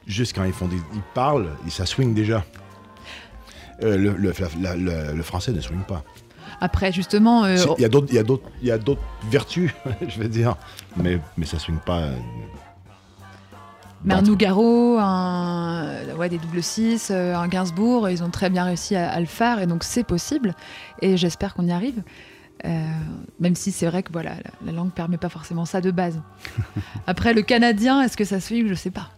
juste 0.05 0.35
quand 0.35 0.43
ils 0.43 0.51
font 0.53 0.67
des, 0.67 0.75
ils 0.93 1.01
parlent, 1.13 1.47
et 1.65 1.69
ça 1.69 1.85
swing 1.85 2.13
déjà. 2.13 2.43
Euh, 3.83 3.97
le, 3.97 4.11
le- 4.13 4.33
la- 4.61 4.75
la- 4.75 4.75
le- 4.75 5.13
le 5.15 5.23
français 5.23 5.51
ne 5.51 5.59
swing 5.61 5.81
pas. 5.83 6.03
Après, 6.61 6.91
justement, 6.91 7.43
euh, 7.43 7.57
Il 7.77 7.81
y 7.81 7.85
a 8.71 8.77
d'autres, 8.77 9.01
vertus, 9.29 9.71
je 10.07 10.19
vais 10.19 10.29
dire, 10.29 10.55
mais 10.97 11.19
mais 11.37 11.45
ça 11.45 11.59
swing 11.59 11.79
pas. 11.85 11.99
euh, 11.99 12.15
Mais 14.05 14.13
un. 14.13 14.21
Nougaro, 14.21 14.97
un, 14.99 16.15
ouais, 16.17 16.29
des 16.29 16.37
double 16.37 16.61
six, 16.63 17.09
euh, 17.11 17.35
un 17.35 17.47
Gainsbourg, 17.47 18.09
ils 18.09 18.23
ont 18.23 18.29
très 18.29 18.49
bien 18.49 18.65
réussi 18.65 18.95
à, 18.95 19.09
à 19.11 19.19
le 19.19 19.25
faire 19.25 19.61
et 19.61 19.67
donc 19.67 19.83
c'est 19.83 20.03
possible. 20.03 20.53
Et 21.01 21.17
j'espère 21.17 21.53
qu'on 21.53 21.65
y 21.65 21.71
arrive. 21.71 22.01
Euh, 22.65 22.69
même 23.41 23.55
si 23.55 23.71
c'est 23.73 23.87
vrai 23.87 24.03
que 24.03 24.11
voilà, 24.13 24.31
la, 24.35 24.51
la 24.67 24.71
langue 24.71 24.91
permet 24.91 25.17
pas 25.17 25.27
forcément 25.29 25.65
ça 25.65 25.81
de 25.81 25.91
base. 25.91 26.19
Après, 27.07 27.33
le 27.33 27.41
canadien, 27.41 28.01
est-ce 28.01 28.15
que 28.15 28.23
ça 28.25 28.39
suit 28.39 28.65
Je 28.67 28.73
sais 28.73 28.91
pas. 28.91 29.09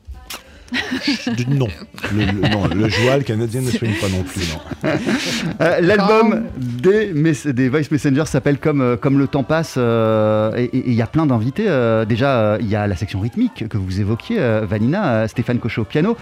Non. 1.49 1.67
Le, 2.13 2.25
le- 2.25 2.49
non, 2.49 2.67
le 2.67 2.89
joual 2.89 3.23
canadien 3.23 3.61
ne 3.61 3.69
soigne 3.69 3.93
pas 4.01 4.09
non 4.09 4.23
plus. 4.23 4.41
Euh, 5.61 5.81
L'album 5.81 6.45
des, 6.57 7.11
des 7.53 7.69
Voice 7.69 7.87
Messengers 7.91 8.25
s'appelle 8.25 8.57
comme, 8.57 8.81
euh, 8.81 8.97
comme 8.97 9.19
le 9.19 9.27
temps 9.27 9.43
passe 9.43 9.75
euh, 9.77 10.55
et 10.57 10.69
il 10.73 10.93
y 10.93 11.01
a 11.01 11.07
plein 11.07 11.25
d'invités. 11.25 11.65
euh, 11.67 12.05
déjà, 12.05 12.57
il 12.59 12.67
y 12.67 12.75
a 12.75 12.87
la 12.87 12.95
section 12.95 13.19
rythmique 13.19 13.67
que 13.67 13.77
vous 13.77 13.99
évoquiez, 13.99 14.37
Vanina, 14.67 15.27
Stéphane 15.27 15.59
Cochot 15.59 15.83
au 15.83 15.85
piano, 15.85 16.17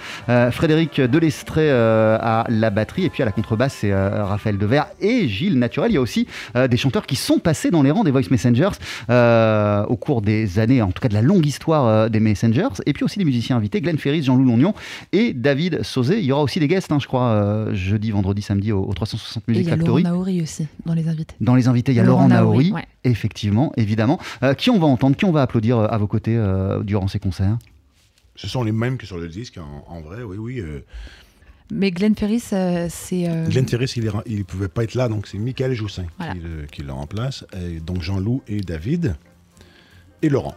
Frédéric 0.52 1.00
Delestré 1.02 1.62
euh, 1.70 2.18
à 2.22 2.46
la 2.50 2.70
batterie 2.70 3.06
et 3.06 3.10
puis 3.10 3.24
à 3.24 3.26
la 3.26 3.32
contrebasse, 3.32 3.78
c'est 3.82 3.94
Raphaël 3.94 4.58
Devers 4.58 4.88
et 5.02 5.28
Gilles 5.28 5.58
Naturel. 5.60 5.92
Il 5.92 5.96
y 5.96 5.98
a 5.98 6.02
aussi 6.02 6.28
des 6.70 6.78
chanteurs 6.78 7.06
qui 7.06 7.16
sont 7.16 7.40
passés 7.40 7.72
dans 7.72 7.82
les 7.84 7.92
rangs 7.92 8.04
des 8.04 8.12
Voice 8.12 8.30
Messengers 8.32 8.70
au 9.10 9.96
cours 9.96 10.22
des 10.22 10.60
années, 10.60 10.82
en 10.82 10.92
tout 10.92 11.02
cas 11.02 11.10
de 11.10 11.14
la 11.14 11.22
longue 11.22 11.46
histoire 11.46 12.10
des 12.10 12.20
Messengers, 12.20 12.70
et 12.86 12.94
puis 12.94 13.04
aussi 13.04 13.20
des 13.20 13.26
musiciens 13.26 13.58
invités, 13.58 13.82
Glenn 13.82 13.98
Ferris, 13.98 14.30
Jean-Loup 14.34 14.46
Longnon 14.46 14.74
et 15.12 15.34
David 15.34 15.84
Sauzé. 15.84 16.20
Il 16.20 16.26
y 16.26 16.32
aura 16.32 16.44
aussi 16.44 16.60
des 16.60 16.68
guests, 16.68 16.92
hein, 16.92 16.98
je 17.00 17.08
crois, 17.08 17.30
euh, 17.30 17.74
jeudi, 17.74 18.12
vendredi, 18.12 18.42
samedi 18.42 18.72
au, 18.72 18.84
au 18.84 18.94
360 18.94 19.44
Et 19.48 19.52
il 19.52 19.58
Music 19.58 19.68
y 19.68 19.72
a 19.72 19.76
Laurent 19.76 19.86
Factory. 19.98 20.04
Naouri 20.04 20.42
aussi 20.42 20.68
dans 20.86 20.94
les 20.94 21.08
invités. 21.08 21.36
Dans 21.42 21.56
les 21.56 21.68
invités, 21.68 21.92
il 21.92 21.96
y 21.96 22.00
a 22.00 22.04
Laurent 22.04 22.28
Laurent 22.28 22.28
Naouri, 22.30 22.70
Naouri, 22.70 22.72
ouais. 22.74 22.88
effectivement, 23.04 23.72
évidemment. 23.78 24.20
Euh, 24.44 24.54
qui 24.54 24.70
on 24.70 24.80
va 24.80 24.88
entendre, 24.88 25.16
qui 25.16 25.26
on 25.26 25.32
va 25.32 25.42
applaudir 25.42 25.78
euh, 25.78 25.88
à 25.88 25.98
vos 25.98 26.08
côtés 26.08 26.36
euh, 26.36 26.82
durant 26.84 27.08
ces 27.08 27.20
concerts? 27.20 27.58
Ce 28.36 28.48
sont 28.48 28.64
les 28.64 28.72
mêmes 28.72 28.98
que 28.98 29.06
sur 29.06 29.18
le 29.18 29.28
disque, 29.28 29.58
en, 29.60 29.86
en 29.94 30.02
vrai, 30.02 30.24
oui, 30.24 30.38
oui. 30.38 30.60
euh, 30.60 30.80
Mais 31.72 31.92
Glenn 31.92 32.16
Ferris, 32.16 32.44
euh, 32.54 32.88
c'est. 32.90 33.30
euh, 33.30 33.48
Glenn 33.48 33.66
Terris, 33.66 33.94
il 34.26 34.38
ne 34.38 34.44
pouvait 34.44 34.68
pas 34.68 34.84
être 34.84 34.96
là, 34.96 35.08
donc 35.08 35.28
c'est 35.28 35.38
Michael 35.38 35.74
Joussin 35.74 36.06
Voilà. 36.18 36.34
qui, 36.34 36.40
le, 36.40 36.66
qui 36.66 36.82
le 36.82 36.92
remplace. 36.94 37.46
Et 37.56 37.80
donc 37.80 38.02
Jean-Loup 38.02 38.42
et 38.48 38.62
David 38.62 39.16
et 40.24 40.30
Laurent. 40.30 40.56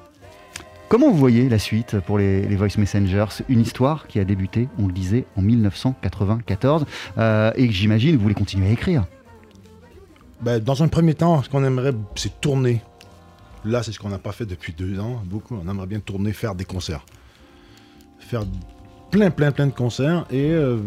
Comment 0.89 1.11
vous 1.11 1.17
voyez 1.17 1.49
la 1.49 1.59
suite 1.59 1.99
pour 1.99 2.17
les, 2.17 2.43
Voice 2.55 2.79
Messengers? 2.79 3.43
Une 3.49 3.61
histoire 3.61 4.07
qui 4.07 4.21
a 4.21 4.25
débuté, 4.25 4.69
on 4.79 4.87
le 4.87 4.93
disait, 4.93 5.25
en 5.37 5.43
1994 5.43 6.87
euh, 7.19 7.51
et 7.57 7.67
que 7.67 7.73
j'imagine 7.73 8.15
vous 8.15 8.23
voulez 8.23 8.35
continuer 8.37 8.69
à 8.69 8.71
écrire? 8.71 9.05
Ben, 10.43 10.61
dans 10.61 10.85
un 10.85 10.89
premier 10.89 11.15
temps, 11.15 11.43
ce 11.43 11.49
qu'on 11.49 11.65
aimerait, 11.65 11.93
c'est 12.15 12.41
tourner. 12.41 12.83
Là, 13.65 13.83
c'est 13.83 13.91
ce 13.91 13.99
qu'on 13.99 14.11
n'a 14.11 14.19
pas 14.19 14.31
fait 14.31 14.47
depuis 14.47 14.73
deux 14.73 15.01
ans. 15.01 15.21
Beaucoup, 15.25 15.59
on 15.61 15.69
aimerait 15.69 15.89
bien 15.89 15.99
tourner, 15.99 16.33
faire 16.33 16.55
des 16.55 16.65
concerts. 16.65 17.05
Faire 18.21 18.45
plein, 19.11 19.31
plein, 19.31 19.53
plein 19.53 19.67
de 19.67 19.73
concerts. 19.73 20.27
Et 20.31 20.51
euh, 20.51 20.79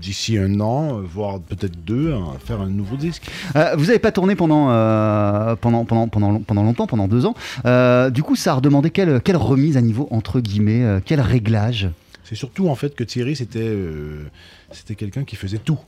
d'ici 0.00 0.36
un 0.38 0.60
an, 0.60 0.98
euh, 0.98 1.02
voire 1.02 1.40
peut-être 1.40 1.84
deux, 1.84 2.12
hein, 2.12 2.24
faire 2.44 2.60
un 2.60 2.68
nouveau 2.68 2.96
disque. 2.96 3.22
Euh, 3.56 3.74
vous 3.76 3.86
n'avez 3.86 3.98
pas 3.98 4.12
tourné 4.12 4.34
pendant, 4.36 4.70
euh, 4.70 5.56
pendant, 5.56 5.84
pendant, 5.84 6.08
pendant, 6.08 6.40
pendant 6.40 6.62
longtemps, 6.62 6.86
pendant 6.86 7.08
deux 7.08 7.26
ans. 7.26 7.34
Euh, 7.64 8.10
du 8.10 8.22
coup, 8.22 8.36
ça 8.36 8.52
a 8.52 8.54
redemandé 8.54 8.90
quelle, 8.90 9.20
quelle 9.20 9.36
remise 9.36 9.76
à 9.76 9.80
niveau, 9.80 10.08
entre 10.10 10.40
guillemets, 10.40 11.00
quel 11.04 11.20
réglage? 11.20 11.88
C'est 12.24 12.36
surtout 12.36 12.68
en 12.68 12.74
fait 12.76 12.94
que 12.94 13.04
Thierry, 13.04 13.36
c'était 13.36 13.58
euh, 13.60 14.24
c'était 14.70 14.94
quelqu'un 14.94 15.24
qui 15.24 15.36
faisait 15.36 15.58
tout. 15.58 15.78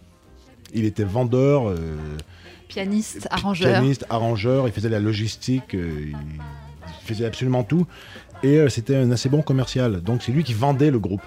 Il 0.74 0.84
était 0.84 1.04
vendeur, 1.04 1.68
euh, 1.70 1.76
Pianiste, 2.68 3.20
pi- 3.22 3.28
arrangeur. 3.30 3.70
pianiste, 3.70 4.04
arrangeur, 4.10 4.66
il 4.66 4.72
faisait 4.72 4.88
la 4.88 4.98
logistique, 5.00 5.74
euh, 5.74 5.90
il, 6.08 6.08
il 6.10 7.06
faisait 7.06 7.24
absolument 7.24 7.62
tout. 7.62 7.86
Et 8.42 8.58
euh, 8.58 8.68
c'était 8.68 8.96
un 8.96 9.10
assez 9.12 9.28
bon 9.28 9.40
commercial. 9.42 10.02
Donc 10.02 10.22
c'est 10.22 10.32
lui 10.32 10.42
qui 10.44 10.52
vendait 10.54 10.90
le 10.90 10.98
groupe. 10.98 11.22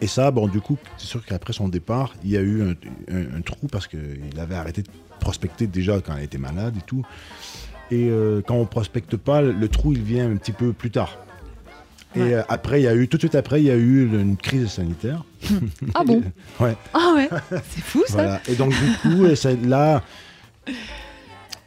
Et 0.00 0.06
ça, 0.06 0.30
bon, 0.30 0.46
du 0.48 0.60
coup, 0.60 0.76
c'est 0.98 1.06
sûr 1.06 1.24
qu'après 1.24 1.52
son 1.52 1.68
départ, 1.68 2.14
il 2.24 2.30
y 2.30 2.36
a 2.36 2.40
eu 2.40 2.62
un, 2.62 2.74
un- 3.14 3.38
un 3.38 3.40
trou 3.40 3.66
parce 3.68 3.86
qu'il 3.86 4.38
avait 4.38 4.54
arrêté 4.54 4.82
de 4.82 4.88
prospecter 5.20 5.66
déjà 5.66 6.00
quand 6.00 6.16
il 6.16 6.24
était 6.24 6.38
malade 6.38 6.74
et 6.78 6.82
tout. 6.82 7.02
Et 7.90 8.08
euh, 8.10 8.42
quand 8.46 8.56
on 8.56 8.66
prospecte 8.66 9.16
pas, 9.16 9.40
le 9.42 9.68
trou, 9.68 9.92
il 9.92 10.02
vient 10.02 10.30
un 10.30 10.36
petit 10.36 10.52
peu 10.52 10.72
plus 10.72 10.90
tard. 10.90 11.16
Et 12.14 12.20
Ouais. 12.20 12.34
euh, 12.34 12.42
après, 12.48 12.80
il 12.80 12.84
y 12.84 12.88
a 12.88 12.94
eu, 12.94 13.08
tout 13.08 13.16
de 13.16 13.22
suite 13.22 13.34
après, 13.34 13.60
il 13.62 13.66
y 13.66 13.70
a 13.70 13.76
eu 13.76 14.04
une 14.12 14.36
crise 14.36 14.68
sanitaire. 14.68 15.24
Ah 15.94 16.02
bon? 16.06 16.22
Ouais. 16.60 16.76
Ah 16.92 17.12
ouais, 17.14 17.28
c'est 17.70 17.82
fou 17.82 18.02
ça. 18.06 18.12
Voilà. 18.14 18.40
Et 18.48 18.54
donc, 18.54 18.70
du 18.70 18.92
coup, 19.02 19.24
euh, 19.24 19.34
ça- 19.34 19.52
là, 19.54 20.02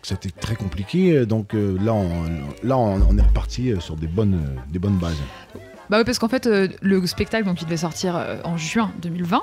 c'était 0.03 0.29
très 0.31 0.55
compliqué. 0.55 1.25
Donc, 1.25 1.53
euh, 1.55 1.77
là, 1.81 1.93
on, 1.93 2.23
là 2.63 2.77
on, 2.77 3.01
on 3.09 3.17
est 3.17 3.21
reparti 3.21 3.73
sur 3.79 3.95
des 3.95 4.07
bonnes, 4.07 4.39
des 4.69 4.79
bonnes 4.79 4.97
bases. 4.97 5.17
Bah 5.89 5.97
oui, 5.97 6.03
parce 6.03 6.19
qu'en 6.19 6.27
fait, 6.29 6.45
euh, 6.47 6.67
le 6.81 7.05
spectacle, 7.07 7.45
donc, 7.45 7.61
il 7.61 7.65
devait 7.65 7.77
sortir 7.77 8.15
euh, 8.15 8.37
en 8.43 8.57
juin 8.57 8.91
2020. 9.01 9.41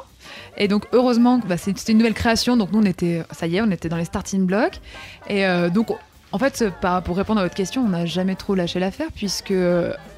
Et 0.59 0.68
donc, 0.68 0.87
heureusement, 0.92 1.40
bah, 1.46 1.56
c'est- 1.56 1.76
c'était 1.76 1.92
une 1.92 1.98
nouvelle 1.98 2.14
création. 2.14 2.56
Donc, 2.56 2.72
nous, 2.72 2.80
on 2.80 2.85
était, 2.85 3.22
ça 3.32 3.46
y 3.46 3.56
est, 3.56 3.61
on 3.62 3.70
était 3.70 3.88
dans 3.88 3.96
les 3.96 4.04
starting 4.04 4.46
blocks. 4.46 4.80
Et 5.28 5.46
euh, 5.46 5.68
donc, 5.70 5.88
en 6.32 6.38
fait, 6.38 6.64
par- 6.80 7.02
pour 7.02 7.16
répondre 7.16 7.40
à 7.40 7.42
votre 7.44 7.54
question, 7.54 7.82
on 7.85 7.88
n'a 7.88 8.06
jamais 8.06 8.35
trop 8.37 8.54
lâché 8.54 8.78
l'affaire, 8.78 9.09
puisque 9.14 9.54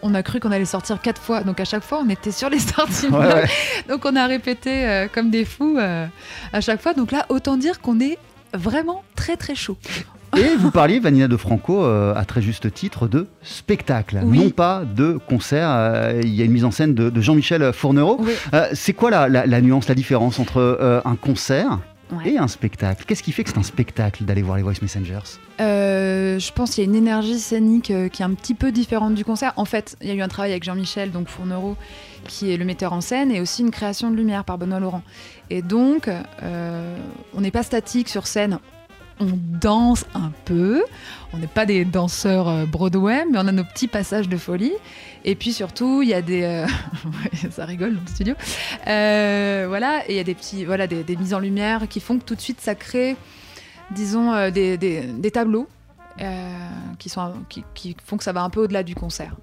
on 0.02 0.14
a 0.14 0.22
cru 0.22 0.40
qu'on 0.40 0.52
allait 0.52 0.64
sortir 0.64 1.00
quatre 1.00 1.20
fois. 1.20 1.42
Donc, 1.42 1.60
à 1.60 1.64
chaque 1.64 1.82
fois, 1.82 2.00
on 2.04 2.08
était 2.10 2.32
sur 2.32 2.50
les 2.50 2.58
starting 2.68 3.10
Ouais, 3.10 3.20
blocks. 3.26 3.34
ouais. 3.34 3.48
Donc, 3.88 4.04
on 4.04 4.16
a 4.16 4.26
répété 4.26 4.86
euh, 4.86 5.06
comme 5.12 5.30
des 5.30 5.44
fous 5.44 5.76
euh, 5.78 6.06
à 6.52 6.60
chaque 6.60 6.80
fois. 6.82 6.92
Donc, 6.94 7.10
là, 7.12 7.26
autant 7.28 7.56
dire 7.56 7.80
qu'on 7.80 8.00
est 8.00 8.18
vraiment 8.54 9.02
très, 9.16 9.36
très 9.36 9.54
chaud. 9.54 9.76
Et 10.36 10.56
vous 10.56 10.70
parliez, 10.70 11.00
Vanina 11.00 11.26
de 11.26 11.36
Franco, 11.36 11.82
euh, 11.84 12.14
à 12.14 12.24
très 12.24 12.42
juste 12.42 12.72
titre, 12.72 13.08
de 13.08 13.26
spectacle, 13.42 14.20
Oui. 14.22 14.38
non 14.38 14.50
pas 14.50 14.82
de 14.84 15.18
concert. 15.28 15.68
Euh, 15.70 16.20
Il 16.22 16.34
y 16.34 16.42
a 16.42 16.44
une 16.44 16.52
mise 16.52 16.64
en 16.64 16.70
scène 16.70 16.94
de, 16.94 17.10
de 17.10 17.20
Jean-Michel 17.20 17.72
Fournereau. 17.72 18.18
Oui. 18.20 18.32
Euh, 18.54 18.68
c'est 18.74 18.92
quoi 18.92 19.10
la, 19.10 19.28
la- 19.28 19.46
la 19.46 19.60
nuance, 19.60 19.88
la 19.88 19.94
différence 19.94 20.38
entre 20.38 21.00
un 21.04 21.16
concert 21.16 21.80
Ouais. 22.10 22.30
et 22.32 22.38
un 22.38 22.48
spectacle? 22.48 23.04
Qu'est-ce 23.06 23.22
qui 23.22 23.32
fait 23.32 23.44
que 23.44 23.50
c'est 23.50 23.58
un 23.58 23.62
spectacle 23.62 24.24
d'aller 24.24 24.40
voir 24.42 24.56
les 24.56 24.62
Voice 24.62 24.80
Messengers? 24.80 25.18
Je 25.58 26.52
pense 26.52 26.70
qu'il 26.70 26.84
y 26.84 26.86
a 26.86 26.90
une 26.90 26.96
énergie 26.96 27.38
scénique 27.38 27.92
qui 28.12 28.22
est 28.22 28.24
un 28.24 28.32
petit 28.34 28.54
peu 28.54 28.70
différente 28.72 29.14
du 29.14 29.24
concert. 29.24 29.52
En 29.56 29.64
fait, 29.64 29.96
il 30.00 30.08
y 30.08 30.10
a 30.10 30.14
eu 30.14 30.22
un 30.22 30.28
travail 30.28 30.52
avec 30.52 30.62
Jean-Michel, 30.64 31.10
donc 31.10 31.28
Fournereau, 31.28 31.76
qui 32.26 32.50
est 32.52 32.56
le 32.56 32.64
metteur 32.64 32.92
en 32.92 33.00
scène, 33.00 33.30
et 33.30 33.40
aussi 33.40 33.62
une 33.62 33.70
création 33.70 34.10
de 34.10 34.16
lumière 34.16 34.44
par 34.44 34.56
Benoît 34.56 34.80
Laurent. 34.80 35.02
Et 35.50 35.60
donc, 35.62 36.08
on 37.34 37.40
n'est 37.40 37.50
pas 37.50 37.62
statique 37.62 38.08
sur 38.08 38.26
scène. 38.26 38.58
On 39.20 39.30
danse 39.60 40.04
un 40.14 40.32
peu. 40.44 40.84
On 41.32 41.38
n'est 41.38 41.46
pas 41.46 41.66
des 41.66 41.84
danseurs 41.84 42.48
euh, 42.48 42.64
Broadway, 42.66 43.24
mais 43.30 43.38
on 43.38 43.46
a 43.46 43.52
nos 43.52 43.64
petits 43.64 43.88
passages 43.88 44.28
de 44.28 44.36
folie. 44.36 44.72
Et 45.24 45.34
puis 45.34 45.52
surtout, 45.52 46.02
il 46.02 46.08
y 46.08 46.14
a 46.14 46.22
des. 46.22 46.42
euh, 46.42 46.66
ça 47.50 47.64
rigole 47.64 47.94
dans 47.94 48.00
le 48.00 48.06
studio. 48.06 48.34
Euh, 48.86 49.66
voilà, 49.68 50.08
et 50.08 50.12
il 50.12 50.16
y 50.16 50.20
a 50.20 50.24
des 50.24 50.34
petits, 50.34 50.64
voilà, 50.64 50.86
des, 50.86 51.16
mises 51.16 51.34
en 51.34 51.40
lumière 51.40 51.88
qui 51.88 52.00
font 52.00 52.18
que 52.18 52.24
tout 52.24 52.34
de 52.34 52.40
suite 52.40 52.60
ça 52.60 52.74
crée 52.74 53.16
disons, 53.90 54.50
des, 54.50 55.30
tableaux 55.32 55.66
qui, 56.98 57.10
qui 57.74 57.96
font 58.04 58.18
que 58.18 58.24
ça 58.24 58.32
va 58.32 58.42
un 58.42 58.50
peu 58.50 58.64
au-delà 58.64 58.82
du 58.82 58.94
concert. 58.94 59.34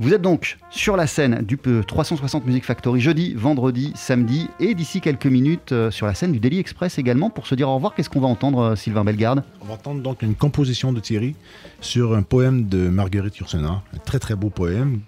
Vous 0.00 0.14
êtes 0.14 0.22
donc 0.22 0.58
sur 0.70 0.96
la 0.96 1.08
scène 1.08 1.42
du 1.42 1.56
P- 1.56 1.80
360 1.84 2.46
Music 2.46 2.64
Factory 2.64 3.00
jeudi, 3.00 3.34
vendredi, 3.34 3.92
samedi 3.96 4.48
et 4.60 4.74
d'ici 4.74 5.00
quelques 5.00 5.26
minutes 5.26 5.72
euh, 5.72 5.90
sur 5.90 6.06
la 6.06 6.14
scène 6.14 6.30
du 6.30 6.38
Daily 6.38 6.60
Express 6.60 6.98
également 6.98 7.30
pour 7.30 7.48
se 7.48 7.56
dire 7.56 7.68
au 7.68 7.74
revoir. 7.74 7.94
Qu'est-ce 7.94 8.08
qu'on 8.08 8.20
va 8.20 8.28
entendre, 8.28 8.60
euh, 8.60 8.76
Sylvain 8.76 9.02
Bellegarde? 9.02 9.42
On 9.60 9.64
va 9.66 9.74
entendre 9.74 10.00
donc 10.00 10.22
une 10.22 10.36
composition 10.36 10.92
de 10.92 11.00
Thierry 11.00 11.34
sur 11.80 12.14
un 12.14 12.22
poème 12.22 12.68
de 12.68 12.88
Marguerite 12.88 13.36
Yourcenar, 13.38 13.82
un 13.92 13.98
très 13.98 14.20
très 14.20 14.36
beau 14.36 14.50
poème, 14.50 15.00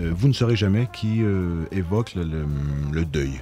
euh, 0.00 0.12
Vous 0.16 0.28
ne 0.28 0.32
saurez 0.32 0.54
jamais, 0.56 0.88
qui 0.92 1.22
évoque 1.72 2.14
le 2.14 3.04
deuil. 3.04 3.40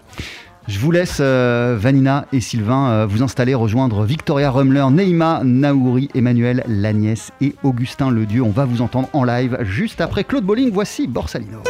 Je 0.66 0.78
vous 0.78 0.90
laisse, 0.90 1.18
euh, 1.20 1.76
Vanina 1.78 2.26
et 2.32 2.40
Sylvain, 2.40 2.88
euh, 2.88 3.06
vous 3.06 3.22
installer, 3.22 3.54
rejoindre 3.54 4.04
Victoria 4.04 4.50
Rumler, 4.50 4.86
Neima 4.90 5.42
Naouri, 5.44 6.08
Emmanuel 6.14 6.64
Lagnès 6.66 7.32
et 7.42 7.54
Augustin 7.62 8.10
Ledieu. 8.10 8.42
On 8.42 8.50
va 8.50 8.64
vous 8.64 8.80
entendre 8.80 9.08
en 9.12 9.24
live 9.24 9.58
juste 9.60 10.00
après 10.00 10.24
Claude 10.24 10.44
Bolling. 10.44 10.70
Voici 10.72 11.06
Borsalino. 11.06 11.62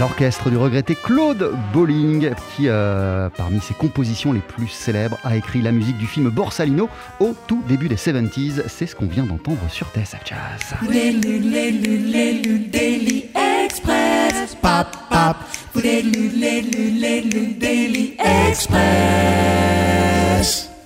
L'orchestre 0.00 0.48
du 0.48 0.56
regretté 0.56 0.94
Claude 0.94 1.52
Bolling, 1.74 2.30
qui, 2.56 2.68
euh, 2.68 3.28
parmi 3.36 3.60
ses 3.60 3.74
compositions 3.74 4.32
les 4.32 4.40
plus 4.40 4.68
célèbres, 4.68 5.18
a 5.24 5.36
écrit 5.36 5.60
la 5.60 5.72
musique 5.72 5.98
du 5.98 6.06
film 6.06 6.30
Borsalino 6.30 6.88
au 7.20 7.34
tout 7.46 7.62
début 7.68 7.86
des 7.86 7.96
70s. 7.96 8.62
C'est 8.66 8.86
ce 8.86 8.96
qu'on 8.96 9.08
vient 9.08 9.24
d'entendre 9.24 9.60
sur 9.68 9.88
TSF 9.88 10.22
Jazz. 10.24 10.74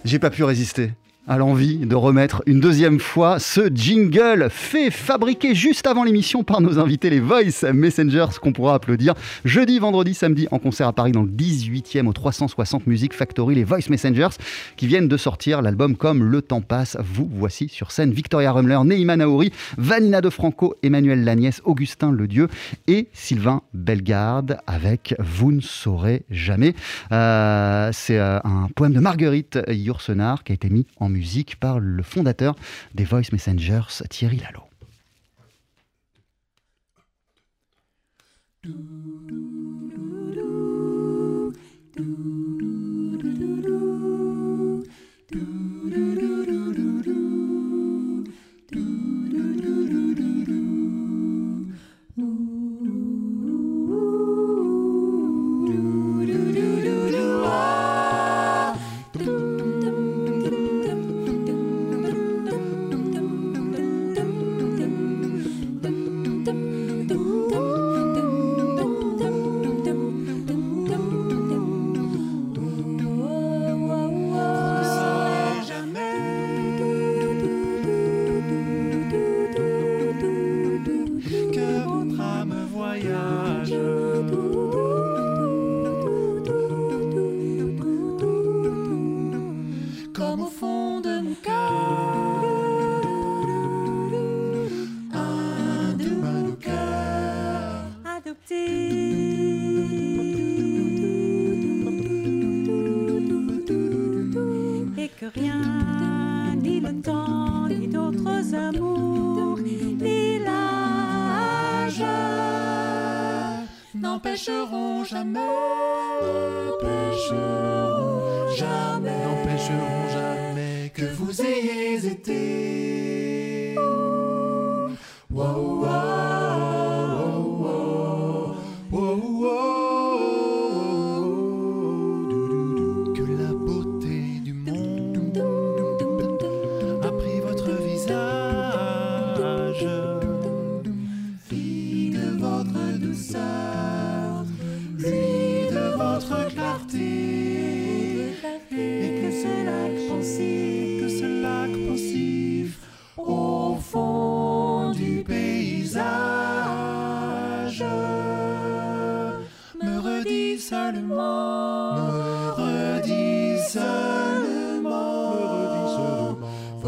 J'ai 0.05 0.19
pas 0.19 0.31
pu 0.31 0.43
résister 0.43 0.91
à 1.27 1.39
l'envie 1.39 1.79
de 1.79 1.95
remettre 1.95 2.43
une 2.45 2.61
deuxième 2.61 3.01
fois 3.01 3.39
ce 3.39 3.71
jingle 3.73 4.49
fait 4.51 4.91
fabriquer 4.91 5.55
juste 5.55 5.87
avant 5.87 6.05
l'émission 6.05 6.45
par 6.45 6.61
nos 6.61 6.79
invités 6.79 7.09
les 7.09 7.21
Voice 7.21 7.73
Messengers 7.73 8.39
qu'on 8.43 8.53
pourra 8.53 8.75
applaudir 8.75 9.15
jeudi, 9.45 9.79
vendredi, 9.79 10.13
samedi 10.13 10.47
en 10.51 10.59
concert 10.59 10.87
à 10.87 10.93
Paris 10.93 11.13
dans 11.13 11.23
le 11.23 11.31
18e 11.31 12.07
au 12.09 12.13
360 12.13 12.87
Music 12.87 13.15
Factory 13.15 13.55
les 13.55 13.65
Voice 13.65 13.89
Messengers 13.89 14.37
qui 14.77 14.87
viennent 14.87 15.09
de 15.09 15.17
sortir 15.17 15.63
l'album 15.63 15.97
Comme 15.97 16.25
le 16.25 16.43
temps 16.43 16.61
passe. 16.61 16.99
Vous 17.03 17.29
voici 17.33 17.69
sur 17.69 17.91
scène 17.91 18.13
Victoria 18.13 18.53
Rumler, 18.53 18.81
Neima 18.85 19.17
Naouri, 19.17 19.51
Vanina 19.79 20.21
De 20.21 20.29
Franco, 20.29 20.75
Emmanuel 20.83 21.25
Lagnès, 21.25 21.63
Augustin 21.65 22.13
Ledieu 22.13 22.49
et 22.87 23.09
Sylvain 23.15 23.63
Bellegarde 23.73 24.59
avec 24.67 25.15
Vous 25.19 25.53
ne 25.53 25.63
saurez 25.63 26.25
jamais. 26.31 26.75
Euh, 27.13 27.89
C'est 27.93 28.19
euh, 28.19 28.39
un 28.45 28.69
poème 28.75 28.93
de 28.93 29.01
Marguerite 29.01 29.59
Yourcenar 29.69 30.45
qui 30.45 30.53
a 30.53 30.55
été 30.55 30.69
mis 30.69 30.87
en 31.01 31.14
par 31.57 31.81
le 31.81 32.03
fondateur 32.03 32.55
des 32.95 33.05
Voice 33.05 33.33
Messengers, 33.33 34.03
Thierry 34.11 34.39
Lalo. 34.39 34.63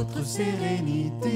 Votre 0.07 0.25
sérénité, 0.27 1.31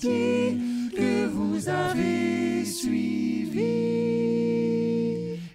que 0.00 1.26
vous 1.26 1.68
avez 1.68 2.64
suivis. 2.64 3.12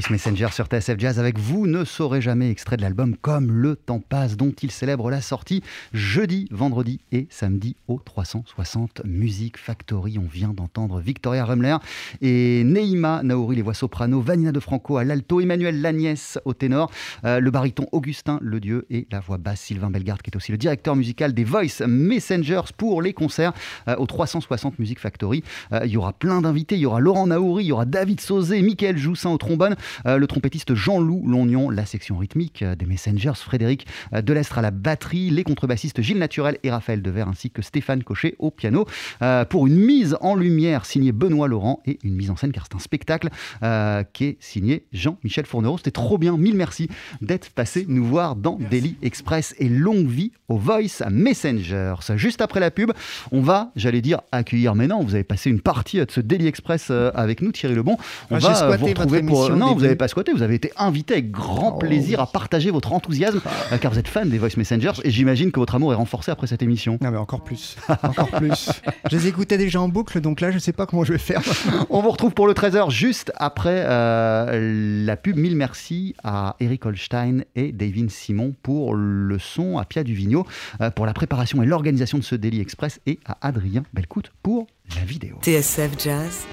Messenger 0.10 0.48
sur 0.52 0.68
TSF 0.68 0.98
Jazz 0.98 1.20
avec 1.20 1.38
vous 1.38 1.68
ne 1.68 1.84
saurez 1.84 2.22
jamais 2.22 2.50
extrait 2.50 2.78
de 2.78 2.82
l'album 2.82 3.16
Comme 3.18 3.52
le 3.52 3.76
temps 3.76 4.00
passe 4.00 4.38
dont 4.38 4.54
il 4.62 4.72
célèbre 4.72 5.10
la 5.10 5.22
sortie 5.22 5.62
jeudi, 5.94 6.48
vendredi 6.52 7.00
et 7.12 7.28
samedi 7.30 7.76
au 7.88 8.00
360 8.00 9.02
Music 9.06 9.58
Factory. 9.58 10.18
On 10.18 10.28
vient 10.28 10.54
d'entendre 10.54 11.02
Victoria 11.02 11.44
Rumler 11.44 11.78
et 12.22 12.64
Neima 12.64 13.22
Naouri 13.24 13.58
les 13.58 13.62
voix 13.62 13.74
soprano, 13.74 14.22
Vanina 14.22 14.52
de 14.52 14.60
Franco 14.60 14.98
à 14.98 15.04
l'alto, 15.04 15.42
Emmanuel 15.42 15.82
Lagnès 15.82 16.40
au 16.46 16.54
ténor, 16.54 16.90
euh, 17.26 17.40
le 17.40 17.52
baryton 17.52 17.88
Augustin 17.92 18.40
Le 18.42 18.60
Dieu 18.60 18.86
et 18.90 19.08
la 19.12 19.20
voix 19.20 19.38
basse 19.38 19.62
Sylvain 19.62 19.90
Bellegarde 19.90 20.22
qui 20.22 20.30
est 20.30 20.36
aussi 20.38 20.52
le 20.52 20.58
directeur 20.58 20.96
musical 20.96 21.34
des 21.34 21.44
Voice 21.44 21.86
Messengers 21.86 22.72
pour 22.78 23.02
les 23.02 23.14
concerts 23.14 23.54
euh, 23.88 23.96
au 23.98 24.06
360 24.06 24.80
Music 24.80 25.00
Factory. 25.00 25.44
Euh, 25.74 25.82
il 25.86 25.92
y 25.92 25.98
aura 25.98 26.14
plein 26.14 26.42
d'invités, 26.42 26.76
il 26.76 26.82
y 26.82 26.86
aura 26.86 27.00
Laurent 27.00 27.28
Naouri, 27.28 27.66
il 27.66 27.68
y 27.68 27.72
aura 27.72 27.86
David 27.86 28.22
Sauzé, 28.22 28.62
Michael 28.62 28.98
Joussin 28.98 29.32
au 29.32 29.38
trombone, 29.38 29.76
le 30.06 30.26
trompettiste 30.28 30.74
Jean-Loup 30.76 31.24
Longnon, 31.28 31.70
la 31.70 31.86
section 31.86 32.18
rythmique 32.18 32.62
euh, 32.62 32.76
des 32.76 32.86
Messengers, 32.86 33.34
Frédéric 33.36 33.86
euh, 34.14 34.22
Delestre 34.22 34.58
à 34.58 34.62
la 34.62 34.72
batterie, 34.72 35.30
les 35.30 35.44
contrebassistes 35.44 36.02
Gilles 36.02 36.18
Naturel 36.20 36.58
et 36.64 36.72
Raphaël 36.72 37.02
Devers, 37.02 37.28
ainsi 37.28 37.50
que 37.52 37.62
Stéphane 37.62 38.04
Cochet 38.04 38.36
au 38.40 38.52
piano, 38.52 38.86
euh, 39.22 39.46
pour 39.46 39.68
une 39.68 39.78
mise 39.78 40.18
en 40.22 40.36
lumière 40.36 40.86
signée 40.86 41.12
Benoît 41.12 41.48
Laurent 41.48 41.82
et 41.86 41.98
une 42.04 42.16
mise 42.16 42.30
en 42.30 42.36
scène 42.36 42.52
car 42.52 42.66
c'est 42.70 42.76
un 42.76 42.80
spectacle 42.80 43.30
euh, 43.64 44.04
qui 44.14 44.26
est 44.26 44.38
signé 44.40 44.86
Jean-Michel 44.94 45.46
Fournereau. 45.46 45.78
C'était 45.78 45.92
trop 45.92 46.18
bien, 46.18 46.38
mille 46.38 46.56
merci 46.56 46.90
d'être 47.22 47.50
passé 47.50 47.86
nous 47.88 48.06
voir 48.06 48.36
dans 48.36 48.58
Daily 48.70 48.96
Express 49.02 49.56
et 49.60 49.70
longue 49.70 50.08
vie 50.08 50.32
au 50.48 50.58
Voice 50.58 51.04
Messengers. 51.10 51.96
Juste 52.16 52.42
après 52.42 52.60
la 52.60 52.72
pub, 52.72 52.92
on 53.32 53.42
va, 53.42 53.72
j'allais 53.76 54.02
dire, 54.02 54.22
accueillir, 54.32 54.76
mais 54.76 54.88
non, 54.88 55.04
vous 55.04 55.16
avez 55.16 55.24
passé 55.24 55.50
une 55.50 55.62
partie 55.62 55.98
de 55.98 56.06
ce 56.10 56.20
Daily 56.22 56.48
Express 56.48 56.88
euh, 56.90 57.12
avec 57.16 57.42
nous, 57.42 57.52
Thierry 57.52 57.76
Lebon. 57.76 57.98
On 58.32 58.36
Ah, 58.36 58.40
va 58.40 58.78
vous 58.78 58.86
retrouver 58.86 59.22
pour. 59.24 59.50
Non, 59.52 59.74
vous. 59.76 59.86
N'avez 59.88 59.98
pas 59.98 60.08
squatté, 60.08 60.32
vous 60.32 60.42
avez 60.42 60.56
été 60.56 60.72
invité 60.78 61.16
avec 61.16 61.32
grand 61.32 61.68
Oh, 61.76 61.78
plaisir 61.78 62.20
à 62.22 62.28
partager 62.28 62.72
votre 62.72 62.94
enthousiasme, 62.94 63.42
euh, 63.72 63.78
car 63.78 63.92
vous 63.92 64.00
êtes 64.00 64.08
fan 64.08 64.30
des 64.30 64.38
Voice 64.38 64.58
Messengers 64.58 64.94
et 65.04 65.12
j'imagine 65.12 65.52
que 65.52 65.60
votre 65.60 65.76
amour 65.76 65.92
est 65.92 65.96
renforcé 65.96 66.32
après 66.32 66.48
cette 66.48 66.62
émission. 66.62 66.98
Non 67.02 67.12
mais 67.12 67.18
encore 67.18 67.44
plus, 67.44 67.76
encore 68.04 68.30
plus. 68.30 68.70
Je 69.12 69.18
les 69.18 69.28
écoutais 69.28 69.58
déjà 69.58 69.82
en 69.82 69.90
boucle, 69.90 70.22
donc 70.22 70.40
là 70.40 70.52
je 70.52 70.60
sais 70.60 70.72
pas 70.72 70.86
comment 70.86 71.04
je 71.04 71.14
vais 71.14 71.20
faire. 71.20 71.42
On 71.90 72.02
vous 72.02 72.12
retrouve 72.12 72.34
pour 72.34 72.48
le 72.48 72.54
13h 72.54 72.90
juste 72.90 73.32
après 73.36 73.84
euh, 73.86 75.04
la 75.06 75.18
pub. 75.18 75.38
Mille 75.38 75.56
merci 75.56 76.16
à 76.24 76.56
Eric 76.60 76.86
Holstein 76.86 77.42
et 77.56 77.72
David 77.72 78.10
Simon 78.12 78.54
pour 78.64 78.96
le 78.96 79.38
son, 79.40 79.78
à 79.78 79.86
Pia 79.86 80.04
Duvigneau 80.04 80.46
euh, 80.82 80.90
pour 80.90 81.06
la 81.06 81.14
préparation 81.14 81.62
et 81.64 81.66
l'organisation 81.66 82.18
de 82.18 82.24
ce 82.24 82.36
Daily 82.36 82.62
Express 82.62 83.00
et 83.06 83.20
à 83.26 83.38
Adrien 83.42 83.84
Belcout 83.94 84.32
pour 84.42 84.68
la 84.96 85.04
vidéo. 85.04 85.38
TSF 85.42 85.92
Jazz, 86.00 86.46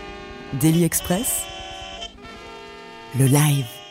Daily 0.61 0.85
Express, 0.85 1.45
le 3.17 3.27
live. 3.27 3.84